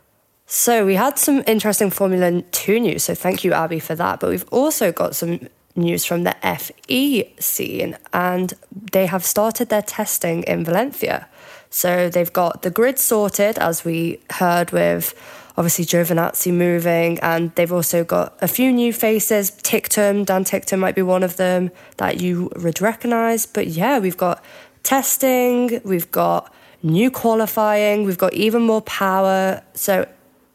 So 0.47 0.87
we 0.87 0.95
had 0.95 1.19
some 1.19 1.43
interesting 1.47 1.91
Formula 1.91 2.41
2 2.41 2.81
news, 2.81 3.05
so 3.05 3.15
thank 3.15 3.45
you, 3.45 3.53
Abby, 3.53 3.81
for 3.81 3.95
that. 3.95 4.21
But 4.21 4.31
we've 4.31 4.49
also 4.51 4.93
got 4.93 5.15
some 5.17 5.49
news 5.77 6.05
from 6.05 6.25
the 6.25 6.37
FE 6.43 7.35
scene, 7.39 7.97
and 8.13 8.55
they 8.93 9.07
have 9.07 9.25
started 9.25 9.69
their 9.69 9.83
testing 9.83 10.43
in 10.45 10.65
Valencia. 10.65 11.29
So 11.71 12.09
they've 12.09 12.33
got 12.33 12.63
the 12.63 12.71
grid 12.71 12.99
sorted, 12.99 13.59
as 13.59 13.85
we 13.85 14.21
heard 14.33 14.71
with 14.71 15.15
obviously 15.59 15.85
Giovinazzi 15.85 16.55
moving, 16.55 17.19
and 17.19 17.53
they've 17.57 17.73
also 17.73 18.05
got 18.05 18.39
a 18.41 18.47
few 18.47 18.73
new 18.73 18.93
faces. 18.93 19.51
Ticktum, 19.51 20.25
Dan 20.25 20.45
Ticktum 20.45 20.79
might 20.79 20.95
be 20.95 21.03
one 21.03 21.25
of 21.25 21.37
them 21.37 21.73
that 21.97 22.21
you 22.21 22.49
would 22.55 22.81
recognise. 22.81 23.45
But 23.45 23.67
yeah, 23.67 23.99
we've 23.99 24.17
got 24.17 24.43
testing, 24.85 25.81
we've 25.85 26.11
got 26.13 26.55
new 26.85 27.11
qualifying, 27.11 28.05
we've 28.05 28.17
got 28.17 28.35
even 28.35 28.63
more 28.63 28.83
power. 28.83 29.61
So 29.75 30.09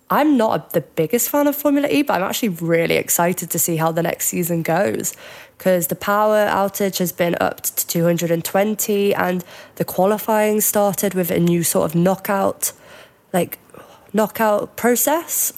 I'm 0.10 0.38
not 0.38 0.70
the 0.70 0.80
biggest 0.80 1.30
fan 1.30 1.48
of 1.48 1.56
Formula 1.58 1.90
E, 1.90 2.02
but 2.04 2.14
I'm 2.14 2.24
actually 2.24 2.50
really 2.50 2.96
excited 2.96 3.50
to 3.52 3.60
see 3.60 3.76
how 3.76 3.92
the 3.92 4.04
next 4.04 4.28
season 4.28 4.64
goes 4.64 5.18
because 5.58 5.88
the 5.88 5.96
power 5.96 6.48
outage 6.48 7.00
has 7.00 7.12
been 7.12 7.36
upped 7.42 7.76
to 7.78 7.88
220 7.88 9.14
and 9.16 9.44
the 9.76 9.84
qualifying 9.84 10.62
started 10.62 11.14
with 11.14 11.30
a 11.30 11.40
new 11.40 11.62
sort 11.62 11.90
of 11.90 11.94
knockout 11.94 12.72
like 13.34 13.58
knockout 14.14 14.76
process. 14.76 15.54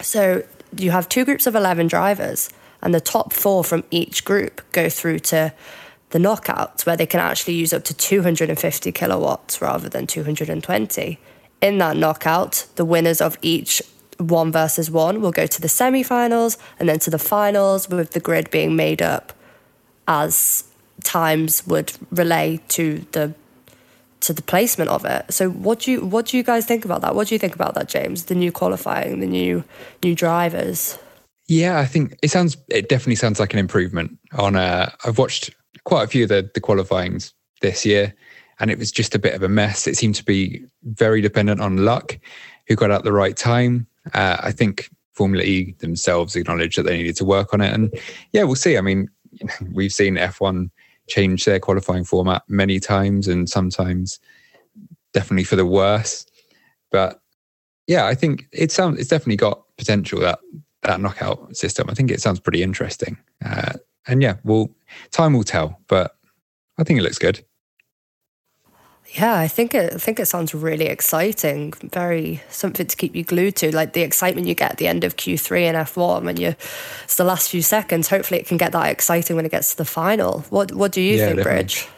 So 0.00 0.44
you 0.76 0.90
have 0.90 1.08
two 1.08 1.24
groups 1.24 1.46
of 1.46 1.54
11 1.54 1.86
drivers 1.86 2.50
and 2.82 2.94
the 2.94 3.00
top 3.00 3.32
4 3.32 3.64
from 3.64 3.84
each 3.90 4.24
group 4.24 4.60
go 4.72 4.88
through 4.88 5.20
to 5.20 5.52
the 6.10 6.18
knockouts 6.18 6.86
where 6.86 6.96
they 6.96 7.06
can 7.06 7.20
actually 7.20 7.54
use 7.54 7.72
up 7.72 7.84
to 7.84 7.94
250 7.94 8.92
kilowatts 8.92 9.60
rather 9.60 9.88
than 9.88 10.06
220 10.06 11.18
in 11.60 11.78
that 11.78 11.96
knockout, 11.96 12.66
the 12.76 12.84
winners 12.84 13.20
of 13.20 13.38
each 13.42 13.82
one 14.18 14.52
versus 14.52 14.90
one 14.90 15.20
will 15.20 15.32
go 15.32 15.46
to 15.46 15.60
the 15.60 15.68
semi 15.68 16.02
finals 16.02 16.58
and 16.78 16.88
then 16.88 16.98
to 17.00 17.10
the 17.10 17.18
finals, 17.18 17.88
with 17.88 18.12
the 18.12 18.20
grid 18.20 18.50
being 18.50 18.76
made 18.76 19.02
up 19.02 19.32
as 20.08 20.64
times 21.02 21.66
would 21.66 21.92
relay 22.10 22.60
to 22.68 23.04
the 23.12 23.34
to 24.26 24.32
the 24.32 24.42
placement 24.42 24.90
of 24.90 25.04
it. 25.04 25.24
So 25.32 25.50
what 25.50 25.80
do 25.80 25.92
you 25.92 26.04
what 26.04 26.26
do 26.26 26.36
you 26.36 26.42
guys 26.42 26.66
think 26.66 26.84
about 26.84 27.00
that? 27.02 27.14
What 27.14 27.28
do 27.28 27.34
you 27.34 27.38
think 27.38 27.54
about 27.54 27.74
that, 27.74 27.88
James? 27.88 28.24
The 28.24 28.34
new 28.34 28.52
qualifying, 28.52 29.20
the 29.20 29.26
new 29.26 29.64
new 30.02 30.14
drivers. 30.14 30.98
Yeah, 31.48 31.78
I 31.78 31.86
think 31.86 32.18
it 32.22 32.30
sounds 32.30 32.56
it 32.68 32.88
definitely 32.88 33.16
sounds 33.16 33.38
like 33.38 33.52
an 33.52 33.58
improvement 33.58 34.18
on 34.32 34.56
uh 34.56 34.90
I've 35.04 35.18
watched 35.18 35.50
quite 35.84 36.02
a 36.02 36.08
few 36.08 36.24
of 36.24 36.28
the 36.28 36.50
the 36.54 36.60
qualifyings 36.60 37.32
this 37.62 37.86
year 37.86 38.14
and 38.58 38.70
it 38.70 38.78
was 38.78 38.90
just 38.90 39.14
a 39.14 39.18
bit 39.18 39.34
of 39.34 39.42
a 39.42 39.48
mess. 39.48 39.86
It 39.86 39.96
seemed 39.96 40.14
to 40.16 40.24
be 40.24 40.64
very 40.82 41.20
dependent 41.20 41.60
on 41.60 41.84
luck, 41.84 42.18
who 42.66 42.74
got 42.74 42.90
out 42.90 43.04
the 43.04 43.12
right 43.12 43.36
time. 43.36 43.86
Uh, 44.14 44.38
I 44.40 44.52
think 44.52 44.90
Formula 45.12 45.44
E 45.44 45.74
themselves 45.78 46.36
acknowledged 46.36 46.78
that 46.78 46.84
they 46.84 46.96
needed 46.96 47.16
to 47.16 47.24
work 47.24 47.52
on 47.52 47.60
it, 47.60 47.72
and 47.72 47.92
yeah, 48.32 48.44
we'll 48.44 48.54
see. 48.56 48.78
I 48.78 48.80
mean, 48.80 49.08
we've 49.72 49.92
seen 49.92 50.16
F1 50.16 50.70
change 51.08 51.44
their 51.44 51.60
qualifying 51.60 52.04
format 52.04 52.42
many 52.48 52.80
times, 52.80 53.28
and 53.28 53.48
sometimes 53.48 54.18
definitely 55.12 55.44
for 55.44 55.56
the 55.56 55.66
worse. 55.66 56.26
But 56.90 57.20
yeah, 57.86 58.06
I 58.06 58.14
think 58.14 58.46
it 58.52 58.72
sounds 58.72 58.98
it's 58.98 59.08
definitely 59.08 59.36
got 59.36 59.62
potential 59.78 60.20
that 60.20 60.38
that 60.82 61.00
knockout 61.00 61.56
system. 61.56 61.88
I 61.90 61.94
think 61.94 62.10
it 62.10 62.20
sounds 62.20 62.40
pretty 62.40 62.62
interesting. 62.62 63.18
Uh, 63.44 63.72
and 64.06 64.22
yeah, 64.22 64.36
well, 64.44 64.70
time 65.10 65.32
will 65.32 65.44
tell, 65.44 65.80
but 65.88 66.16
I 66.78 66.84
think 66.84 66.98
it 66.98 67.02
looks 67.02 67.18
good. 67.18 67.44
Yeah, 69.14 69.38
I 69.38 69.48
think 69.48 69.74
it. 69.74 69.94
I 69.94 69.98
think 69.98 70.20
it 70.20 70.26
sounds 70.26 70.54
really 70.54 70.86
exciting. 70.86 71.72
Very 71.72 72.42
something 72.50 72.86
to 72.86 72.96
keep 72.96 73.14
you 73.14 73.24
glued 73.24 73.56
to, 73.56 73.74
like 73.74 73.92
the 73.92 74.02
excitement 74.02 74.46
you 74.46 74.54
get 74.54 74.72
at 74.72 74.78
the 74.78 74.88
end 74.88 75.04
of 75.04 75.16
Q 75.16 75.38
three 75.38 75.64
and 75.64 75.76
F 75.76 75.96
one 75.96 76.24
when 76.24 76.36
you. 76.36 76.54
It's 77.04 77.16
the 77.16 77.24
last 77.24 77.48
few 77.50 77.62
seconds. 77.62 78.08
Hopefully, 78.08 78.40
it 78.40 78.46
can 78.46 78.56
get 78.56 78.72
that 78.72 78.90
exciting 78.90 79.36
when 79.36 79.46
it 79.46 79.52
gets 79.52 79.70
to 79.70 79.76
the 79.78 79.84
final. 79.84 80.40
What 80.50 80.72
What 80.72 80.92
do 80.92 81.00
you 81.00 81.16
yeah, 81.16 81.26
think, 81.26 81.36
definitely. 81.38 81.62
Bridge? 81.62 81.88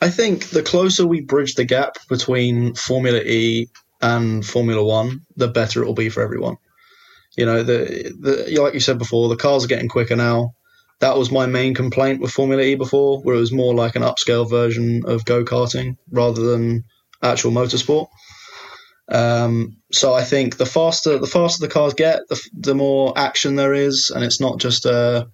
I 0.00 0.10
think 0.10 0.50
the 0.50 0.62
closer 0.62 1.06
we 1.06 1.20
bridge 1.20 1.54
the 1.54 1.64
gap 1.64 1.98
between 2.08 2.74
Formula 2.74 3.20
E 3.20 3.68
and 4.00 4.44
Formula 4.44 4.84
One, 4.84 5.20
the 5.36 5.48
better 5.48 5.82
it 5.82 5.86
will 5.86 5.94
be 5.94 6.08
for 6.08 6.22
everyone. 6.22 6.56
You 7.36 7.46
know, 7.46 7.62
the 7.62 8.12
the 8.18 8.60
like 8.60 8.74
you 8.74 8.80
said 8.80 8.98
before, 8.98 9.28
the 9.28 9.36
cars 9.36 9.64
are 9.64 9.68
getting 9.68 9.88
quicker 9.88 10.16
now 10.16 10.54
that 11.00 11.16
was 11.16 11.30
my 11.30 11.46
main 11.46 11.74
complaint 11.74 12.20
with 12.20 12.32
Formula 12.32 12.62
E 12.62 12.74
before, 12.74 13.20
where 13.22 13.36
it 13.36 13.40
was 13.40 13.52
more 13.52 13.74
like 13.74 13.94
an 13.94 14.02
upscale 14.02 14.48
version 14.48 15.02
of 15.06 15.24
go 15.24 15.44
karting 15.44 15.96
rather 16.10 16.42
than 16.42 16.84
actual 17.22 17.52
motorsport. 17.52 18.08
Um, 19.10 19.76
so 19.92 20.12
I 20.12 20.24
think 20.24 20.56
the 20.56 20.66
faster 20.66 21.18
the 21.18 21.26
faster 21.26 21.64
the 21.64 21.72
cars 21.72 21.94
get, 21.94 22.20
the, 22.28 22.40
the 22.52 22.74
more 22.74 23.12
action 23.16 23.54
there 23.54 23.72
is, 23.74 24.10
and 24.14 24.24
it's 24.24 24.40
not 24.40 24.58
just 24.58 24.86
a 24.86 25.28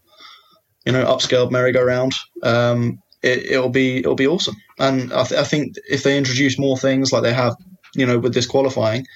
you 0.85 0.93
know 0.93 1.05
upscaled 1.05 1.51
merry-go-round. 1.51 2.13
Um, 2.43 3.01
it, 3.23 3.59
will 3.59 3.71
be 3.71 3.99
it'll 3.99 4.15
be 4.15 4.27
awesome, 4.27 4.57
and 4.79 5.13
I, 5.13 5.25
th- 5.25 5.41
I 5.41 5.45
think 5.45 5.77
if 5.89 6.03
they 6.03 6.19
introduce 6.19 6.59
more 6.59 6.77
things 6.77 7.11
like 7.11 7.23
they 7.23 7.33
have, 7.33 7.57
you 7.95 8.05
know, 8.05 8.19
with 8.19 8.35
this 8.35 8.47
qualifying, 8.47 9.07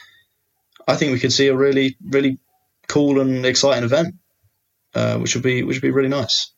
I 0.88 0.96
think 0.96 1.12
we 1.12 1.20
could 1.20 1.32
see 1.32 1.48
a 1.48 1.56
really 1.56 1.96
really 2.02 2.38
cool 2.88 3.20
and 3.20 3.44
exciting 3.44 3.84
event 3.84 4.14
uh, 4.98 5.18
which 5.18 5.34
would 5.34 5.44
be 5.44 5.62
which 5.62 5.76
would 5.76 5.88
be 5.88 5.90
really 5.90 6.08
nice. 6.08 6.50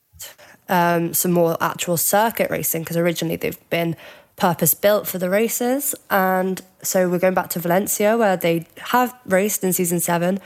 Um, 0.69 1.13
some 1.13 1.31
more 1.31 1.57
actual 1.61 1.97
circuit 1.97 2.49
racing 2.49 2.81
because 2.83 2.97
originally 2.97 3.35
they've 3.35 3.69
been 3.69 3.95
purpose 4.35 4.73
built 4.73 5.07
for 5.07 5.19
the 5.19 5.29
races, 5.29 5.93
and 6.09 6.61
so 6.81 7.09
we're 7.09 7.19
going 7.19 7.33
back 7.33 7.49
to 7.51 7.59
Valencia 7.59 8.17
where 8.17 8.37
they 8.37 8.65
have 8.93 9.13
raced 9.25 9.63
in 9.63 9.73
season 9.73 9.99
seven. 9.99 10.39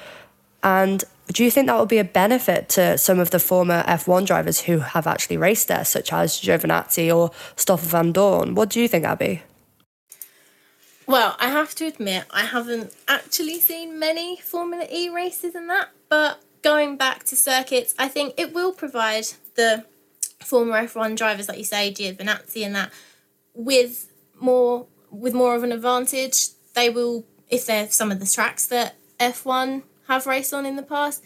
And 0.63 1.03
do 1.27 1.43
you 1.43 1.51
think 1.51 1.67
that 1.67 1.79
would 1.79 1.89
be 1.89 1.99
a 1.99 2.03
benefit 2.03 2.69
to 2.69 2.97
some 2.97 3.19
of 3.19 3.29
the 3.29 3.39
former 3.39 3.84
F1 3.84 4.25
drivers 4.25 4.62
who 4.62 4.79
have 4.79 5.08
actually 5.08 5.38
raced 5.38 5.67
there, 5.67 5.86
such 5.86 6.12
as 6.12 6.41
Giovinazzi 6.41 7.15
or 7.15 7.31
Stoffel 7.55 7.88
Vandoorne? 7.89 8.55
What 8.55 8.69
do 8.69 8.81
you 8.81 8.88
think, 8.88 9.05
Abby? 9.05 9.43
Well, 11.08 11.36
I 11.39 11.49
have 11.49 11.75
to 11.75 11.86
admit, 11.86 12.25
I 12.31 12.45
haven't 12.45 12.93
actually 13.08 13.60
seen 13.60 13.99
many 13.99 14.38
Formula 14.38 14.88
E 14.91 15.08
races 15.10 15.53
in 15.53 15.67
that, 15.67 15.89
but 16.10 16.41
going 16.65 16.97
back 16.97 17.23
to 17.25 17.36
circuits, 17.36 17.93
I 17.99 18.08
think 18.08 18.34
it 18.38 18.51
will 18.51 18.73
provide 18.73 19.28
the 19.54 19.86
former 20.43 20.73
F1 20.84 21.15
drivers, 21.15 21.47
like 21.47 21.60
you 21.60 21.63
say, 21.63 21.93
Giovinazzi 21.93 22.65
and 22.65 22.75
that, 22.75 22.91
with 23.54 24.12
more 24.39 24.88
with 25.12 25.34
more 25.34 25.56
of 25.56 25.63
an 25.63 25.71
advantage. 25.71 26.47
They 26.73 26.89
will, 26.89 27.23
if 27.49 27.67
they're 27.67 27.89
some 27.89 28.12
of 28.12 28.19
the 28.19 28.25
tracks 28.25 28.65
that 28.67 28.95
F1 29.19 29.84
have 30.08 30.25
raced 30.25 30.54
on 30.54 30.65
in 30.65 30.75
the 30.75 30.84
past, 30.84 31.23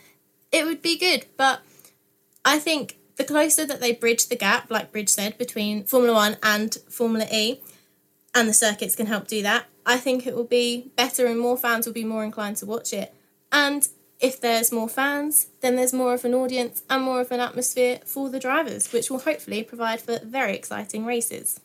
it 0.52 0.66
would 0.66 0.82
be 0.82 0.98
good. 0.98 1.26
But 1.38 1.62
I 2.44 2.60
think 2.60 2.98
the 3.16 3.24
closer 3.24 3.66
that 3.66 3.80
they 3.80 3.94
bridge 3.94 4.28
the 4.28 4.36
gap, 4.36 4.70
like 4.70 4.92
Bridge 4.92 5.10
said, 5.10 5.38
between 5.38 5.86
Formula 5.86 6.14
One 6.14 6.38
and 6.44 6.78
Formula 6.90 7.26
E, 7.32 7.62
and 8.36 8.48
the 8.48 8.54
circuits 8.54 8.96
can 8.96 9.08
help 9.08 9.28
do 9.28 9.42
that, 9.42 9.66
I 9.86 9.98
think 9.98 10.28
it 10.28 10.36
will 10.36 10.44
be 10.44 10.92
better 10.98 11.26
and 11.26 11.40
more 11.40 11.58
fans 11.58 11.86
will 11.86 11.94
be 11.94 12.04
more 12.04 12.26
inclined 12.26 12.58
to 12.58 12.66
watch 12.66 12.94
it. 12.94 13.14
And 13.52 13.88
if 14.20 14.42
there's 14.42 14.72
more 14.72 14.90
fans, 14.90 15.48
then 15.62 15.76
there's 15.76 15.94
more 15.94 16.14
of 16.14 16.26
an 16.26 16.34
audience 16.34 16.84
and 16.90 17.04
more 17.04 17.22
of 17.22 17.32
an 17.32 17.40
atmosphere 17.40 18.00
for 18.06 18.30
the 18.30 18.40
drivers, 18.40 18.92
which 18.92 19.10
will 19.10 19.20
hopefully 19.20 19.64
provide 19.64 20.02
for 20.02 20.20
very 20.20 20.56
exciting 20.56 21.06
races. 21.06 21.60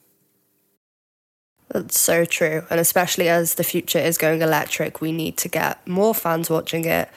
That's 1.70 1.98
so 1.98 2.24
true. 2.24 2.62
And 2.70 2.78
especially 2.78 3.28
as 3.28 3.54
the 3.54 3.64
future 3.64 3.98
is 3.98 4.18
going 4.18 4.42
electric, 4.42 5.00
we 5.00 5.10
need 5.10 5.36
to 5.38 5.48
get 5.48 5.84
more 5.88 6.14
fans 6.14 6.48
watching 6.48 6.84
it, 6.84 7.08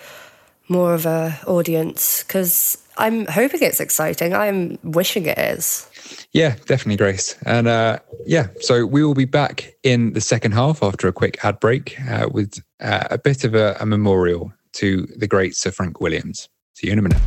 more 0.68 0.96
of 0.96 1.06
a 1.06 1.40
audience, 1.46 2.24
because 2.24 2.84
I'm 2.98 3.28
hoping 3.28 3.62
it's 3.62 3.80
exciting. 3.80 4.34
I'm 4.34 4.80
wishing 4.84 5.28
it 5.28 5.38
is. 5.38 5.88
Yeah, 6.32 6.56
definitely, 6.66 6.98
Grace. 6.98 7.38
And 7.46 7.68
uh, 7.68 8.00
yeah, 8.26 8.48
so 8.60 8.86
we 8.86 9.04
will 9.04 9.14
be 9.14 9.26
back 9.26 9.76
in 9.84 10.14
the 10.14 10.22
second 10.22 10.54
half 10.54 10.82
after 10.82 11.08
a 11.08 11.14
quick 11.14 11.44
ad 11.44 11.60
break 11.60 12.00
uh, 12.10 12.30
with 12.32 12.60
uh, 12.80 13.08
a 13.12 13.18
bit 13.18 13.44
of 13.44 13.54
a, 13.54 13.78
a 13.80 13.86
memorial 13.86 14.52
to 14.74 15.08
the 15.16 15.28
great 15.28 15.56
Sir 15.56 15.72
Frank 15.72 16.02
Williams. 16.02 16.50
See 16.74 16.88
you 16.88 16.94
in 16.94 17.00
a 17.00 17.02
minute. 17.02 17.22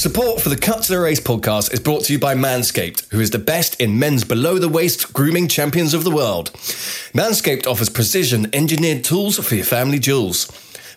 Support 0.00 0.40
for 0.40 0.48
the 0.48 0.56
Cut 0.56 0.82
to 0.84 0.92
the 0.92 0.98
Race 0.98 1.20
podcast 1.20 1.74
is 1.74 1.80
brought 1.80 2.04
to 2.04 2.14
you 2.14 2.18
by 2.18 2.34
Manscaped, 2.34 3.10
who 3.10 3.20
is 3.20 3.32
the 3.32 3.38
best 3.38 3.78
in 3.78 3.98
men's 3.98 4.24
below 4.24 4.58
the 4.58 4.66
waist 4.66 5.12
grooming 5.12 5.46
champions 5.46 5.92
of 5.92 6.04
the 6.04 6.10
world. 6.10 6.50
Manscaped 7.12 7.66
offers 7.66 7.90
precision 7.90 8.48
engineered 8.54 9.04
tools 9.04 9.38
for 9.38 9.54
your 9.54 9.64
family 9.66 9.98
jewels. 9.98 10.46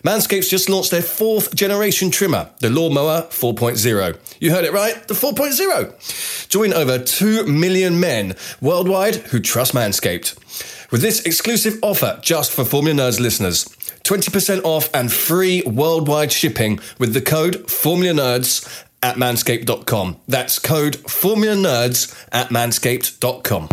Manscaped's 0.04 0.48
just 0.48 0.68
launched 0.68 0.90
their 0.90 1.02
fourth 1.02 1.54
generation 1.54 2.10
trimmer, 2.10 2.50
the 2.60 2.70
Lawnmower 2.70 3.22
4.0. 3.30 4.18
You 4.40 4.50
heard 4.50 4.64
it 4.64 4.72
right, 4.72 5.06
the 5.08 5.14
4.0. 5.14 6.48
Join 6.48 6.72
over 6.72 6.98
2 6.98 7.46
million 7.46 8.00
men 8.00 8.36
worldwide 8.60 9.16
who 9.16 9.40
trust 9.40 9.74
Manscaped. 9.74 10.83
With 10.94 11.02
this 11.02 11.26
exclusive 11.26 11.80
offer 11.82 12.20
just 12.22 12.52
for 12.52 12.64
Formula 12.64 13.02
Nerds 13.02 13.18
listeners, 13.18 13.64
20% 14.04 14.62
off 14.62 14.88
and 14.94 15.12
free 15.12 15.60
worldwide 15.66 16.30
shipping 16.30 16.78
with 17.00 17.14
the 17.14 17.20
code 17.20 17.68
Formula 17.68 18.12
Nerds 18.14 18.84
at 19.02 19.16
manscaped.com. 19.16 20.20
That's 20.28 20.60
code 20.60 20.94
Formula 21.10 21.56
Nerds 21.56 22.28
at 22.30 22.50
manscaped.com. 22.50 23.70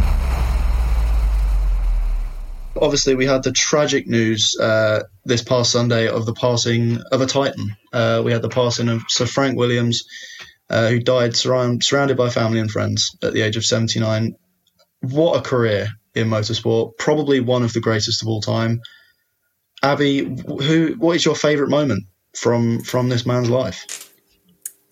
Obviously, 2.82 3.14
we 3.14 3.28
had 3.28 3.44
the 3.44 3.52
tragic 3.52 4.08
news 4.08 4.58
uh, 4.60 5.04
this 5.24 5.44
past 5.44 5.72
Sunday 5.72 6.08
of 6.08 6.26
the 6.26 6.34
passing 6.34 6.98
of 7.12 7.22
a 7.22 7.28
Titan. 7.28 7.76
Uh, 7.94 8.24
we 8.26 8.32
had 8.32 8.42
the 8.42 8.50
passing 8.50 8.90
of 8.90 9.04
Sir 9.10 9.28
Frank 9.28 9.60
Williams, 9.60 10.06
uh, 10.72 10.88
who 10.88 11.00
died 11.00 11.36
surround, 11.36 11.84
surrounded 11.84 12.18
by 12.18 12.32
family 12.32 12.60
and 12.60 12.72
friends 12.72 13.16
at 13.22 13.34
the 13.34 13.42
age 13.42 13.58
of 13.58 13.64
79. 13.64 14.34
What 15.02 15.38
a 15.38 15.42
career 15.42 15.88
in 16.16 16.30
motorsport! 16.30 16.98
Probably 16.98 17.40
one 17.40 17.64
of 17.64 17.74
the 17.74 17.82
greatest 17.82 18.22
of 18.22 18.28
all 18.28 18.42
time. 18.42 18.82
Abby, 19.84 20.26
who? 20.46 20.96
What 20.98 21.16
is 21.16 21.26
your 21.26 21.36
favourite 21.36 21.70
moment 21.70 22.06
from 22.36 22.82
from 22.82 23.10
this 23.10 23.26
man's 23.26 23.50
life? 23.50 24.14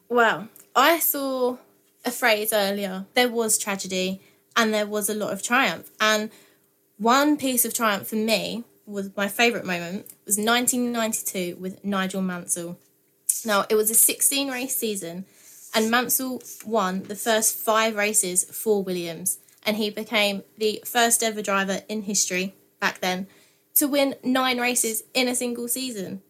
Well, 0.10 0.48
I 0.76 1.00
saw 1.00 1.58
a 2.06 2.12
phrase 2.12 2.52
earlier. 2.54 3.06
There 3.14 3.30
was 3.30 3.58
tragedy 3.58 4.22
and 4.56 4.74
there 4.74 4.88
was 4.88 5.10
a 5.10 5.14
lot 5.14 5.32
of 5.32 5.44
triumph. 5.44 5.92
And 6.02 6.32
one 6.98 7.38
piece 7.38 7.64
of 7.66 7.74
triumph 7.74 8.08
for 8.08 8.16
me 8.16 8.64
was 8.86 9.16
my 9.16 9.28
favourite 9.28 9.66
moment 9.66 10.06
was 10.26 10.38
1992 10.38 11.58
with 11.60 11.84
Nigel 11.84 12.22
Mansell. 12.22 12.78
Now 13.46 13.66
it 13.70 13.76
was 13.76 13.90
a 13.90 13.96
16 13.96 14.50
race 14.50 14.76
season, 14.76 15.26
and 15.74 15.92
Mansell 15.92 16.42
won 16.66 17.04
the 17.04 17.16
first 17.16 17.56
five 17.56 17.96
races 17.96 18.44
for 18.44 18.84
Williams, 18.84 19.38
and 19.64 19.78
he 19.78 19.90
became 19.90 20.44
the 20.58 20.82
first 20.86 21.24
ever 21.24 21.42
driver 21.42 21.82
in 21.88 22.04
history 22.04 22.56
back 22.80 23.00
then 23.00 23.28
to 23.76 23.88
win 23.88 24.16
nine 24.24 24.60
races 24.60 25.04
in 25.14 25.28
a 25.28 25.36
single 25.36 25.68
season. 25.68 26.22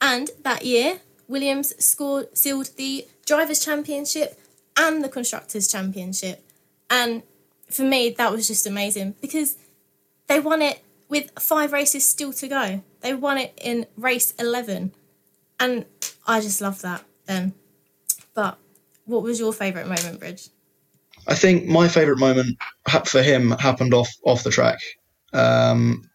And 0.00 0.30
that 0.42 0.64
year, 0.64 1.00
Williams 1.28 1.72
scored 1.84 2.36
sealed 2.36 2.70
the 2.76 3.06
drivers' 3.26 3.64
championship 3.64 4.38
and 4.76 5.02
the 5.02 5.08
constructors' 5.08 5.68
championship, 5.68 6.44
and 6.90 7.22
for 7.70 7.82
me 7.82 8.10
that 8.10 8.32
was 8.32 8.48
just 8.48 8.66
amazing 8.66 9.14
because 9.20 9.56
they 10.26 10.40
won 10.40 10.62
it 10.62 10.82
with 11.12 11.30
five 11.38 11.74
races 11.74 12.08
still 12.08 12.32
to 12.32 12.48
go. 12.48 12.82
They 13.02 13.12
won 13.12 13.36
it 13.36 13.52
in 13.62 13.86
race 13.98 14.32
11. 14.38 14.92
And 15.60 15.84
I 16.26 16.40
just 16.40 16.62
love 16.62 16.80
that 16.80 17.04
then. 17.26 17.52
But 18.32 18.56
what 19.04 19.22
was 19.22 19.38
your 19.38 19.52
favourite 19.52 19.86
moment, 19.86 20.20
Bridge? 20.20 20.48
I 21.26 21.34
think 21.34 21.66
my 21.66 21.88
favourite 21.88 22.18
moment 22.18 22.58
for 23.06 23.22
him 23.22 23.50
happened 23.52 23.94
off 23.94 24.10
off 24.24 24.44
the 24.44 24.50
track. 24.50 24.78
Um, 25.32 26.08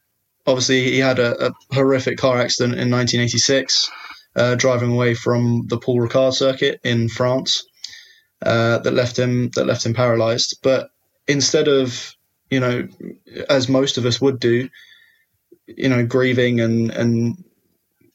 obviously, 0.45 0.83
he 0.83 0.99
had 0.99 1.19
a, 1.19 1.47
a, 1.47 1.51
horrific 1.73 2.17
car 2.17 2.37
accident 2.37 2.73
in 2.73 2.91
1986, 2.91 3.89
uh, 4.35 4.55
driving 4.55 4.91
away 4.91 5.13
from 5.13 5.65
the 5.67 5.77
Paul 5.77 5.99
Ricard 5.99 6.33
circuit 6.33 6.79
in 6.83 7.09
France, 7.09 7.63
uh, 8.43 8.79
that 8.79 8.93
left 8.93 9.17
him 9.17 9.49
that 9.55 9.65
left 9.65 9.85
him 9.85 9.93
paralysed. 9.93 10.59
But 10.61 10.89
instead 11.27 11.67
of 11.67 12.13
you 12.49 12.59
know, 12.59 12.87
as 13.49 13.67
most 13.67 13.97
of 13.97 14.05
us 14.05 14.21
would 14.21 14.39
do, 14.39 14.69
you 15.67 15.89
know, 15.89 16.05
grieving 16.05 16.59
and 16.59 16.91
and 16.91 17.43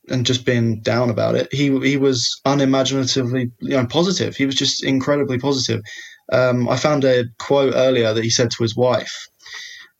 and 0.08 0.26
just 0.26 0.44
being 0.44 0.80
down 0.80 1.10
about 1.10 1.34
it. 1.34 1.52
He 1.52 1.76
he 1.80 1.96
was 1.96 2.40
unimaginatively 2.44 3.50
you 3.60 3.76
know 3.76 3.86
positive. 3.86 4.36
He 4.36 4.46
was 4.46 4.54
just 4.54 4.84
incredibly 4.84 5.38
positive. 5.38 5.82
Um, 6.30 6.68
I 6.68 6.76
found 6.76 7.04
a 7.04 7.24
quote 7.38 7.74
earlier 7.74 8.12
that 8.12 8.24
he 8.24 8.30
said 8.30 8.50
to 8.50 8.62
his 8.62 8.76
wife, 8.76 9.28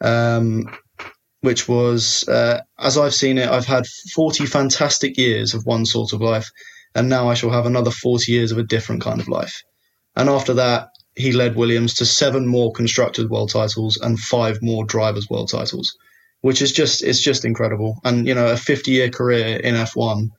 um, 0.00 0.66
which 1.40 1.68
was, 1.68 2.26
uh, 2.28 2.60
"As 2.78 2.96
I've 2.96 3.14
seen 3.14 3.38
it, 3.38 3.48
I've 3.48 3.66
had 3.66 3.86
forty 4.14 4.46
fantastic 4.46 5.16
years 5.18 5.54
of 5.54 5.66
one 5.66 5.86
sort 5.86 6.12
of 6.12 6.20
life, 6.20 6.50
and 6.94 7.08
now 7.08 7.28
I 7.28 7.34
shall 7.34 7.50
have 7.50 7.66
another 7.66 7.90
forty 7.90 8.32
years 8.32 8.52
of 8.52 8.58
a 8.58 8.62
different 8.62 9.02
kind 9.02 9.20
of 9.20 9.28
life." 9.28 9.62
And 10.16 10.28
after 10.28 10.54
that, 10.54 10.88
he 11.14 11.32
led 11.32 11.56
Williams 11.56 11.94
to 11.94 12.06
seven 12.06 12.46
more 12.46 12.72
constructors 12.72 13.28
world 13.28 13.50
titles 13.50 13.98
and 13.98 14.18
five 14.18 14.62
more 14.62 14.84
drivers 14.84 15.28
world 15.28 15.50
titles, 15.50 15.96
which 16.40 16.62
is 16.62 16.72
just 16.72 17.02
it's 17.02 17.20
just 17.20 17.44
incredible. 17.44 18.00
And 18.04 18.26
you 18.26 18.34
know, 18.34 18.48
a 18.48 18.56
50 18.56 18.90
year 18.90 19.10
career 19.10 19.56
in 19.56 19.74
F1 19.74 20.30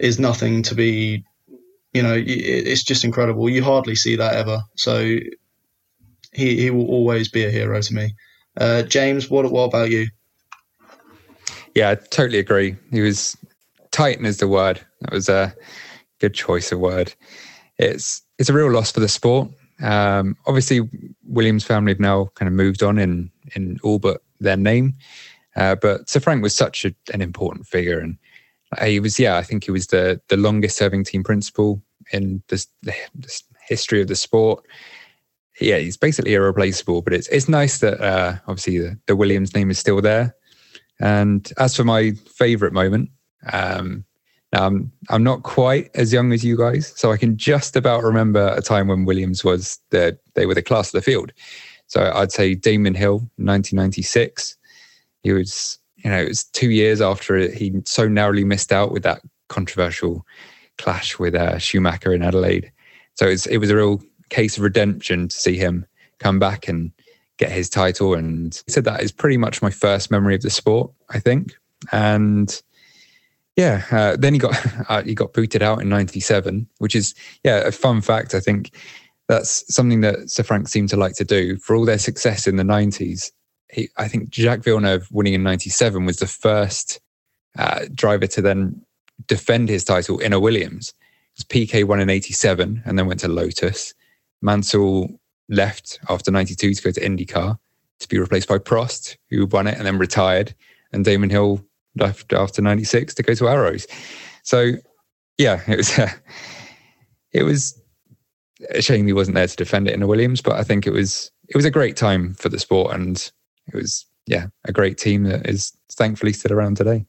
is 0.00 0.18
nothing 0.18 0.62
to 0.64 0.74
be, 0.74 1.24
you 1.94 2.02
know, 2.02 2.22
it's 2.26 2.82
just 2.82 3.04
incredible. 3.04 3.48
You 3.48 3.62
hardly 3.62 3.94
see 3.94 4.16
that 4.16 4.34
ever. 4.34 4.62
So 4.74 4.98
he 6.32 6.60
he 6.60 6.70
will 6.70 6.86
always 6.86 7.28
be 7.28 7.44
a 7.44 7.50
hero 7.50 7.80
to 7.80 7.94
me. 7.94 8.14
Uh, 8.56 8.82
James, 8.82 9.30
what 9.30 9.50
what 9.50 9.64
about 9.64 9.90
you? 9.90 10.08
Yeah, 11.74 11.90
I 11.90 11.94
totally 11.94 12.38
agree. 12.38 12.76
He 12.90 13.00
was 13.00 13.36
Titan 13.92 14.26
is 14.26 14.38
the 14.38 14.48
word. 14.48 14.84
That 15.00 15.12
was 15.12 15.28
a 15.28 15.54
good 16.18 16.34
choice 16.34 16.72
of 16.72 16.80
word. 16.80 17.14
It's 17.78 18.22
it's 18.38 18.48
a 18.48 18.52
real 18.52 18.70
loss 18.70 18.90
for 18.90 19.00
the 19.00 19.08
sport. 19.08 19.48
Um, 19.80 20.36
obviously, 20.46 20.80
Williams' 21.24 21.64
family 21.64 21.92
have 21.92 22.00
now 22.00 22.26
kind 22.34 22.48
of 22.48 22.54
moved 22.54 22.82
on 22.82 22.98
in 22.98 23.30
in 23.54 23.78
all 23.84 24.00
but 24.00 24.22
their 24.40 24.56
name. 24.56 24.94
Uh, 25.54 25.76
but 25.76 26.10
Sir 26.10 26.18
Frank 26.18 26.42
was 26.42 26.54
such 26.54 26.84
a, 26.84 26.92
an 27.12 27.20
important 27.20 27.68
figure, 27.68 28.00
and 28.00 28.18
he 28.82 29.00
was, 29.00 29.18
yeah, 29.18 29.36
I 29.36 29.42
think 29.42 29.64
he 29.64 29.70
was 29.70 29.88
the 29.88 30.20
the 30.28 30.36
longest 30.36 30.76
serving 30.76 31.04
team 31.04 31.22
principal 31.22 31.82
in 32.12 32.42
this, 32.48 32.66
history 33.68 34.00
of 34.00 34.08
the 34.08 34.16
sport. 34.16 34.64
Yeah, 35.60 35.78
he's 35.78 35.96
basically 35.96 36.34
irreplaceable. 36.34 37.02
But 37.02 37.12
it's 37.12 37.28
it's 37.28 37.48
nice 37.48 37.78
that 37.78 38.00
uh, 38.00 38.36
obviously 38.46 38.78
the, 38.78 38.98
the 39.06 39.16
Williams 39.16 39.54
name 39.54 39.70
is 39.70 39.78
still 39.78 40.00
there. 40.00 40.34
And 41.00 41.50
as 41.58 41.76
for 41.76 41.84
my 41.84 42.12
favourite 42.12 42.72
moment, 42.72 43.10
um, 43.52 44.04
um, 44.52 44.92
I'm 45.10 45.24
not 45.24 45.42
quite 45.42 45.90
as 45.94 46.12
young 46.12 46.32
as 46.32 46.44
you 46.44 46.56
guys, 46.56 46.92
so 46.96 47.10
I 47.10 47.16
can 47.16 47.36
just 47.36 47.74
about 47.74 48.04
remember 48.04 48.54
a 48.56 48.62
time 48.62 48.88
when 48.88 49.04
Williams 49.04 49.44
was 49.44 49.80
the 49.90 50.18
they 50.34 50.46
were 50.46 50.54
the 50.54 50.62
class 50.62 50.88
of 50.88 50.92
the 50.92 51.02
field. 51.02 51.32
So 51.86 52.10
I'd 52.14 52.32
say 52.32 52.54
Damon 52.54 52.94
Hill, 52.94 53.18
1996. 53.36 54.56
He 55.22 55.32
was, 55.32 55.78
you 56.04 56.10
know, 56.10 56.20
it 56.20 56.28
was 56.28 56.44
two 56.44 56.70
years 56.70 57.00
after 57.00 57.50
he 57.50 57.72
so 57.86 58.06
narrowly 58.06 58.44
missed 58.44 58.72
out 58.72 58.92
with 58.92 59.02
that 59.04 59.22
controversial 59.48 60.24
clash 60.76 61.18
with 61.18 61.34
uh, 61.34 61.58
Schumacher 61.58 62.12
in 62.12 62.22
Adelaide. 62.22 62.70
So 63.14 63.26
it 63.26 63.58
was 63.58 63.70
a 63.70 63.76
real 63.76 64.02
case 64.28 64.56
of 64.56 64.64
redemption 64.64 65.28
to 65.28 65.36
see 65.36 65.56
him 65.56 65.86
come 66.18 66.38
back 66.38 66.68
and 66.68 66.92
get 67.38 67.50
his 67.50 67.70
title. 67.70 68.14
And 68.14 68.54
he 68.66 68.72
said 68.72 68.84
that 68.84 69.02
is 69.02 69.12
pretty 69.12 69.36
much 69.36 69.62
my 69.62 69.70
first 69.70 70.10
memory 70.10 70.34
of 70.34 70.42
the 70.42 70.50
sport, 70.50 70.90
I 71.10 71.20
think. 71.20 71.54
And 71.92 72.60
yeah, 73.56 73.84
uh, 73.90 74.16
then 74.16 74.34
he 74.34 74.40
got 74.40 74.56
uh, 74.88 75.02
he 75.02 75.14
got 75.14 75.32
booted 75.32 75.62
out 75.62 75.80
in 75.80 75.88
'97, 75.88 76.66
which 76.78 76.94
is 76.94 77.14
yeah 77.44 77.58
a 77.58 77.72
fun 77.72 78.00
fact. 78.00 78.34
I 78.34 78.40
think 78.40 78.72
that's 79.28 79.72
something 79.72 80.00
that 80.02 80.30
Sir 80.30 80.42
Frank 80.42 80.68
seemed 80.68 80.90
to 80.90 80.96
like 80.96 81.14
to 81.14 81.24
do 81.24 81.56
for 81.58 81.76
all 81.76 81.84
their 81.84 81.98
success 81.98 82.46
in 82.46 82.56
the 82.56 82.62
'90s. 82.62 83.30
He, 83.74 83.88
I 83.96 84.08
think 84.08 84.30
Jacques 84.30 84.62
Villeneuve 84.62 85.08
winning 85.10 85.34
in 85.34 85.42
'97 85.42 86.04
was 86.04 86.18
the 86.18 86.26
first 86.26 87.00
uh, 87.58 87.86
driver 87.94 88.26
to 88.28 88.40
then 88.40 88.80
defend 89.26 89.68
his 89.68 89.84
title 89.84 90.18
in 90.18 90.32
a 90.32 90.40
Williams. 90.40 90.94
Because 91.32 91.44
Piquet 91.44 91.84
won 91.84 92.00
in 92.00 92.10
'87 92.10 92.82
and 92.84 92.98
then 92.98 93.06
went 93.06 93.20
to 93.20 93.28
Lotus. 93.28 93.94
Mansell 94.42 95.08
left 95.48 95.98
after 96.08 96.30
'92 96.30 96.74
to 96.74 96.82
go 96.82 96.90
to 96.92 97.00
IndyCar 97.00 97.58
to 98.00 98.08
be 98.08 98.18
replaced 98.18 98.48
by 98.48 98.58
Prost, 98.58 99.16
who 99.30 99.46
won 99.46 99.66
it 99.66 99.76
and 99.76 99.86
then 99.86 99.98
retired. 99.98 100.54
And 100.92 101.04
Damon 101.04 101.30
Hill 101.30 101.64
left 101.96 102.32
after 102.32 102.62
96 102.62 103.14
to 103.14 103.22
go 103.22 103.34
to 103.34 103.48
Arrows. 103.48 103.86
So, 104.42 104.72
yeah, 105.38 105.60
it 105.66 105.76
was, 105.76 105.98
uh, 105.98 106.10
it 107.32 107.42
was 107.42 107.80
a 108.70 108.82
shame 108.82 109.06
he 109.06 109.12
wasn't 109.12 109.34
there 109.34 109.46
to 109.46 109.56
defend 109.56 109.88
it 109.88 109.94
in 109.94 110.02
a 110.02 110.06
Williams, 110.06 110.40
but 110.40 110.54
I 110.54 110.62
think 110.62 110.86
it 110.86 110.92
was, 110.92 111.30
it 111.48 111.56
was 111.56 111.64
a 111.64 111.70
great 111.70 111.96
time 111.96 112.34
for 112.34 112.48
the 112.48 112.58
sport 112.58 112.94
and 112.94 113.30
it 113.66 113.74
was, 113.74 114.06
yeah, 114.26 114.46
a 114.64 114.72
great 114.72 114.98
team 114.98 115.24
that 115.24 115.48
is 115.48 115.72
thankfully 115.92 116.32
still 116.32 116.52
around 116.52 116.76
today. 116.76 117.06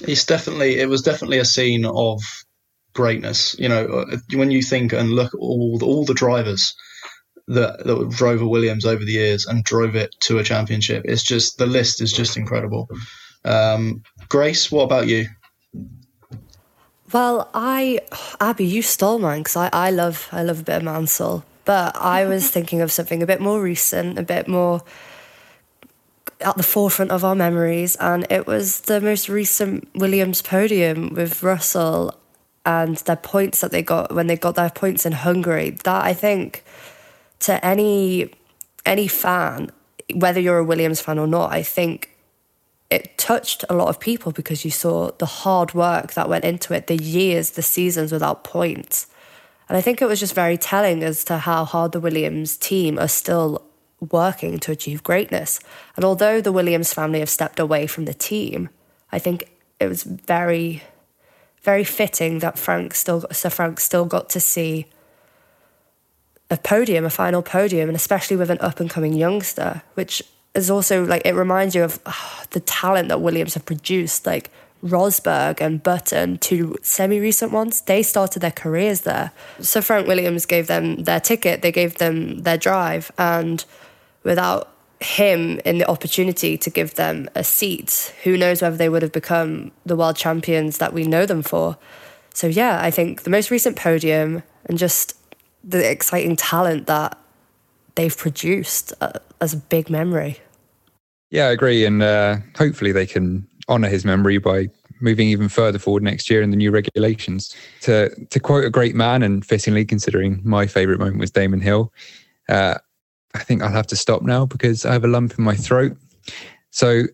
It's 0.00 0.24
definitely, 0.24 0.78
it 0.78 0.88
was 0.88 1.02
definitely 1.02 1.38
a 1.38 1.44
scene 1.44 1.84
of 1.84 2.22
greatness. 2.94 3.54
You 3.58 3.68
know, 3.68 3.86
uh, 3.86 4.16
when 4.32 4.50
you 4.50 4.62
think 4.62 4.92
and 4.92 5.10
look 5.10 5.34
at 5.34 5.40
all 5.40 5.78
the, 5.78 5.86
all 5.86 6.04
the 6.04 6.14
drivers 6.14 6.74
that, 7.48 7.84
that 7.84 8.10
drove 8.10 8.40
a 8.40 8.48
Williams 8.48 8.86
over 8.86 9.04
the 9.04 9.12
years 9.12 9.46
and 9.46 9.64
drove 9.64 9.96
it 9.96 10.14
to 10.20 10.38
a 10.38 10.44
championship, 10.44 11.02
it's 11.04 11.22
just, 11.22 11.58
the 11.58 11.66
list 11.66 12.00
is 12.00 12.12
just 12.12 12.36
incredible. 12.36 12.88
Um, 13.44 14.02
Grace, 14.28 14.70
what 14.70 14.84
about 14.84 15.06
you? 15.06 15.26
Well, 17.12 17.50
I, 17.52 18.00
Abby, 18.40 18.64
you 18.64 18.82
stole 18.82 19.18
mine 19.18 19.40
because 19.40 19.56
I, 19.56 19.68
I 19.72 19.90
love, 19.90 20.28
I 20.30 20.42
love 20.42 20.60
a 20.60 20.62
bit 20.62 20.76
of 20.76 20.82
Mansell, 20.84 21.44
but 21.64 21.96
I 21.96 22.24
was 22.24 22.48
thinking 22.48 22.80
of 22.80 22.92
something 22.92 23.22
a 23.22 23.26
bit 23.26 23.40
more 23.40 23.60
recent, 23.60 24.18
a 24.18 24.22
bit 24.22 24.46
more 24.46 24.82
at 26.40 26.56
the 26.56 26.62
forefront 26.62 27.10
of 27.10 27.24
our 27.24 27.34
memories, 27.34 27.96
and 27.96 28.26
it 28.30 28.46
was 28.46 28.82
the 28.82 29.00
most 29.00 29.28
recent 29.28 29.88
Williams 29.94 30.42
podium 30.42 31.14
with 31.14 31.42
Russell 31.42 32.14
and 32.64 32.96
their 32.98 33.16
points 33.16 33.60
that 33.60 33.70
they 33.70 33.82
got 33.82 34.14
when 34.14 34.26
they 34.26 34.36
got 34.36 34.54
their 34.54 34.70
points 34.70 35.06
in 35.06 35.12
Hungary. 35.12 35.70
That 35.84 36.04
I 36.04 36.12
think 36.12 36.64
to 37.40 37.64
any 37.64 38.32
any 38.86 39.08
fan, 39.08 39.70
whether 40.14 40.40
you're 40.40 40.58
a 40.58 40.64
Williams 40.64 41.00
fan 41.00 41.18
or 41.18 41.26
not, 41.26 41.52
I 41.52 41.62
think 41.62 42.16
it 42.90 43.16
touched 43.16 43.64
a 43.70 43.74
lot 43.74 43.88
of 43.88 44.00
people 44.00 44.32
because 44.32 44.64
you 44.64 44.70
saw 44.70 45.12
the 45.18 45.26
hard 45.26 45.74
work 45.74 46.14
that 46.14 46.28
went 46.28 46.44
into 46.44 46.74
it, 46.74 46.88
the 46.88 46.96
years, 46.96 47.50
the 47.50 47.62
seasons 47.62 48.10
without 48.12 48.42
points. 48.42 49.06
And 49.68 49.76
I 49.78 49.80
think 49.80 50.02
it 50.02 50.06
was 50.06 50.18
just 50.18 50.34
very 50.34 50.58
telling 50.58 51.04
as 51.04 51.22
to 51.24 51.38
how 51.38 51.64
hard 51.64 51.92
the 51.92 52.00
Williams 52.00 52.56
team 52.56 52.98
are 52.98 53.06
still 53.06 53.64
working 54.00 54.58
to 54.58 54.72
achieve 54.72 55.02
greatness. 55.02 55.60
And 55.96 56.04
although 56.04 56.40
the 56.40 56.52
Williams 56.52 56.94
family 56.94 57.20
have 57.20 57.28
stepped 57.28 57.58
away 57.58 57.86
from 57.86 58.06
the 58.06 58.14
team, 58.14 58.70
I 59.12 59.18
think 59.18 59.50
it 59.78 59.88
was 59.88 60.02
very, 60.02 60.82
very 61.62 61.84
fitting 61.84 62.38
that 62.40 62.58
Frank 62.58 62.94
still, 62.94 63.26
Sir 63.32 63.50
Frank 63.50 63.80
still 63.80 64.04
got 64.04 64.28
to 64.30 64.40
see 64.40 64.86
a 66.50 66.56
podium, 66.56 67.04
a 67.04 67.10
final 67.10 67.42
podium, 67.42 67.88
and 67.88 67.96
especially 67.96 68.36
with 68.36 68.50
an 68.50 68.58
up 68.60 68.80
and 68.80 68.90
coming 68.90 69.12
youngster, 69.12 69.82
which 69.94 70.22
is 70.54 70.70
also 70.70 71.04
like 71.04 71.22
it 71.24 71.34
reminds 71.34 71.74
you 71.74 71.84
of 71.84 72.00
oh, 72.06 72.42
the 72.50 72.60
talent 72.60 73.08
that 73.08 73.20
Williams 73.20 73.54
have 73.54 73.64
produced. 73.64 74.26
Like 74.26 74.50
Rosberg 74.82 75.60
and 75.60 75.82
Button, 75.82 76.38
two 76.38 76.76
semi 76.82 77.20
recent 77.20 77.52
ones, 77.52 77.82
they 77.82 78.02
started 78.02 78.40
their 78.40 78.50
careers 78.50 79.02
there. 79.02 79.30
So 79.60 79.80
Frank 79.80 80.08
Williams 80.08 80.46
gave 80.46 80.66
them 80.66 81.04
their 81.04 81.20
ticket, 81.20 81.62
they 81.62 81.72
gave 81.72 81.98
them 81.98 82.42
their 82.42 82.56
drive, 82.56 83.12
and 83.18 83.64
without 84.22 84.72
him 85.00 85.60
in 85.64 85.78
the 85.78 85.88
opportunity 85.88 86.58
to 86.58 86.70
give 86.70 86.94
them 86.94 87.28
a 87.34 87.42
seat, 87.42 88.14
who 88.22 88.36
knows 88.36 88.60
whether 88.60 88.76
they 88.76 88.88
would 88.88 89.02
have 89.02 89.12
become 89.12 89.72
the 89.86 89.96
world 89.96 90.16
champions 90.16 90.78
that 90.78 90.92
we 90.92 91.04
know 91.04 91.24
them 91.26 91.42
for. 91.42 91.78
So, 92.34 92.46
yeah, 92.46 92.80
I 92.82 92.90
think 92.90 93.22
the 93.22 93.30
most 93.30 93.50
recent 93.50 93.76
podium 93.76 94.42
and 94.66 94.78
just 94.78 95.16
the 95.64 95.90
exciting 95.90 96.36
talent 96.36 96.86
that 96.86 97.18
they've 97.94 98.16
produced 98.16 98.92
uh, 99.00 99.12
as 99.40 99.54
a 99.54 99.56
big 99.56 99.90
memory. 99.90 100.38
Yeah, 101.30 101.46
I 101.46 101.50
agree. 101.52 101.84
And 101.84 102.02
uh, 102.02 102.38
hopefully 102.56 102.92
they 102.92 103.06
can 103.06 103.46
honour 103.68 103.88
his 103.88 104.04
memory 104.04 104.38
by 104.38 104.68
moving 105.00 105.28
even 105.28 105.48
further 105.48 105.78
forward 105.78 106.02
next 106.02 106.28
year 106.28 106.42
in 106.42 106.50
the 106.50 106.56
new 106.56 106.70
regulations. 106.70 107.54
To 107.82 108.10
to 108.26 108.40
quote 108.40 108.64
a 108.64 108.70
great 108.70 108.94
man, 108.94 109.22
and 109.22 109.44
fittingly 109.44 109.84
considering 109.84 110.40
my 110.44 110.66
favourite 110.66 110.98
moment 110.98 111.18
was 111.18 111.30
Damon 111.30 111.60
Hill, 111.60 111.92
uh, 112.48 112.78
I 113.34 113.40
think 113.40 113.62
I'll 113.62 113.70
have 113.70 113.86
to 113.88 113.96
stop 113.96 114.22
now 114.22 114.46
because 114.46 114.84
I 114.84 114.92
have 114.92 115.04
a 115.04 115.08
lump 115.08 115.38
in 115.38 115.44
my 115.44 115.54
throat. 115.54 115.96
So 116.70 117.04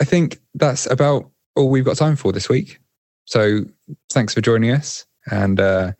I 0.00 0.04
think 0.04 0.38
that's 0.54 0.86
about 0.90 1.30
all 1.56 1.70
we've 1.70 1.84
got 1.84 1.96
time 1.96 2.16
for 2.16 2.32
this 2.32 2.48
week. 2.48 2.78
So 3.24 3.60
thanks 4.10 4.34
for 4.34 4.40
joining 4.40 4.70
us, 4.70 5.06
and 5.30 5.60
uh, 5.60 5.92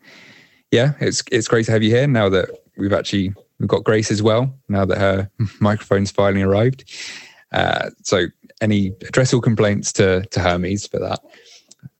yeah, 0.71 0.93
it's 0.99 1.23
it's 1.31 1.47
great 1.47 1.65
to 1.67 1.71
have 1.71 1.83
you 1.83 1.89
here 1.89 2.07
now 2.07 2.29
that 2.29 2.49
we've 2.77 2.93
actually 2.93 3.33
we've 3.59 3.69
got 3.69 3.83
Grace 3.83 4.11
as 4.11 4.21
well 4.21 4.53
now 4.67 4.85
that 4.85 4.97
her 4.97 5.29
microphone's 5.59 6.11
finally 6.11 6.41
arrived. 6.41 6.91
Uh, 7.51 7.91
so 8.01 8.25
any 8.61 8.87
address 9.07 9.33
all 9.33 9.41
complaints 9.41 9.93
to 9.93 10.25
to 10.31 10.39
Hermes 10.39 10.87
for 10.87 10.99
that. 10.99 11.19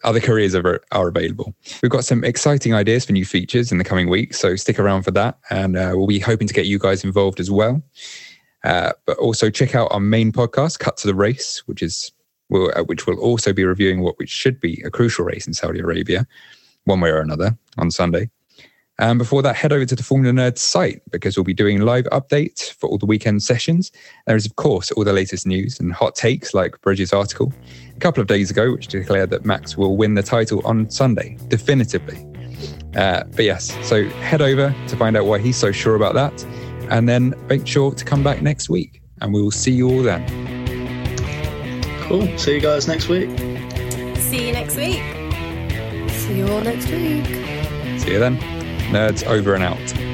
Other 0.03 0.19
careers 0.19 0.53
are, 0.55 0.81
are 0.91 1.07
available. 1.07 1.55
We've 1.81 1.91
got 1.91 2.05
some 2.05 2.23
exciting 2.23 2.73
ideas 2.73 3.05
for 3.05 3.13
new 3.13 3.25
features 3.25 3.71
in 3.71 3.77
the 3.77 3.83
coming 3.83 4.09
weeks, 4.09 4.39
so 4.39 4.55
stick 4.55 4.79
around 4.79 5.03
for 5.03 5.11
that, 5.11 5.37
and 5.49 5.77
uh, 5.77 5.93
we'll 5.95 6.07
be 6.07 6.19
hoping 6.19 6.47
to 6.47 6.53
get 6.53 6.65
you 6.65 6.77
guys 6.77 7.03
involved 7.03 7.39
as 7.39 7.49
well. 7.49 7.81
Uh, 8.63 8.91
but 9.05 9.17
also 9.17 9.49
check 9.49 9.75
out 9.75 9.89
our 9.91 9.99
main 9.99 10.31
podcast, 10.31 10.79
Cut 10.79 10.97
to 10.97 11.07
the 11.07 11.15
Race, 11.15 11.63
which 11.65 11.81
is 11.81 12.11
will, 12.49 12.71
uh, 12.75 12.83
which 12.83 13.07
will 13.07 13.19
also 13.19 13.53
be 13.53 13.65
reviewing 13.65 14.01
what 14.01 14.17
which 14.19 14.29
should 14.29 14.59
be 14.59 14.81
a 14.85 14.89
crucial 14.89 15.25
race 15.25 15.47
in 15.47 15.53
Saudi 15.53 15.79
Arabia, 15.79 16.25
one 16.85 17.01
way 17.01 17.09
or 17.09 17.19
another, 17.19 17.57
on 17.77 17.91
Sunday. 17.91 18.29
And 18.99 19.17
before 19.17 19.41
that, 19.41 19.55
head 19.55 19.73
over 19.73 19.85
to 19.85 19.95
the 19.95 20.03
Formula 20.03 20.33
Nerd 20.33 20.57
site 20.57 21.01
because 21.11 21.35
we'll 21.35 21.43
be 21.43 21.53
doing 21.53 21.81
live 21.81 22.05
updates 22.05 22.71
for 22.71 22.87
all 22.87 22.97
the 22.97 23.07
weekend 23.07 23.41
sessions. 23.41 23.91
There 24.27 24.35
is, 24.35 24.45
of 24.45 24.55
course, 24.55 24.91
all 24.91 25.03
the 25.03 25.13
latest 25.13 25.47
news 25.47 25.79
and 25.79 25.91
hot 25.91 26.15
takes 26.15 26.53
like 26.53 26.79
Bridges' 26.81 27.11
article 27.11 27.51
a 27.95 27.99
couple 27.99 28.21
of 28.21 28.27
days 28.27 28.51
ago, 28.51 28.71
which 28.71 28.87
declared 28.87 29.31
that 29.31 29.45
Max 29.45 29.75
will 29.75 29.97
win 29.97 30.13
the 30.13 30.23
title 30.23 30.61
on 30.65 30.89
Sunday, 30.89 31.37
definitively. 31.47 32.23
Uh, 32.95 33.23
but 33.35 33.45
yes, 33.45 33.75
so 33.87 34.07
head 34.09 34.41
over 34.41 34.75
to 34.87 34.95
find 34.95 35.17
out 35.17 35.25
why 35.25 35.39
he's 35.39 35.57
so 35.57 35.71
sure 35.71 35.95
about 35.95 36.13
that. 36.13 36.43
And 36.91 37.09
then 37.09 37.33
make 37.49 37.65
sure 37.65 37.93
to 37.93 38.05
come 38.05 38.23
back 38.23 38.41
next 38.41 38.69
week. 38.69 39.01
And 39.21 39.33
we 39.33 39.41
will 39.41 39.51
see 39.51 39.71
you 39.71 39.89
all 39.89 40.03
then. 40.03 40.23
Cool. 42.01 42.37
See 42.37 42.55
you 42.55 42.61
guys 42.61 42.87
next 42.87 43.07
week. 43.07 43.29
See 44.17 44.47
you 44.47 44.53
next 44.53 44.75
week. 44.75 45.01
See 46.11 46.37
you 46.37 46.47
all 46.47 46.61
next 46.61 46.89
week. 46.89 47.25
See 47.99 48.11
you 48.11 48.19
then. 48.19 48.62
Nerds 48.93 49.25
over 49.25 49.55
and 49.55 49.63
out. 49.63 50.12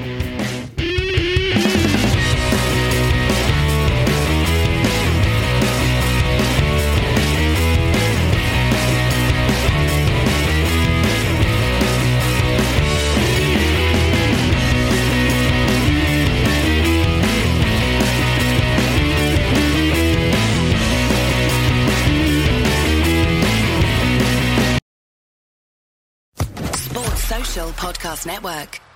Podcast 27.99 28.25
Network. 28.25 28.88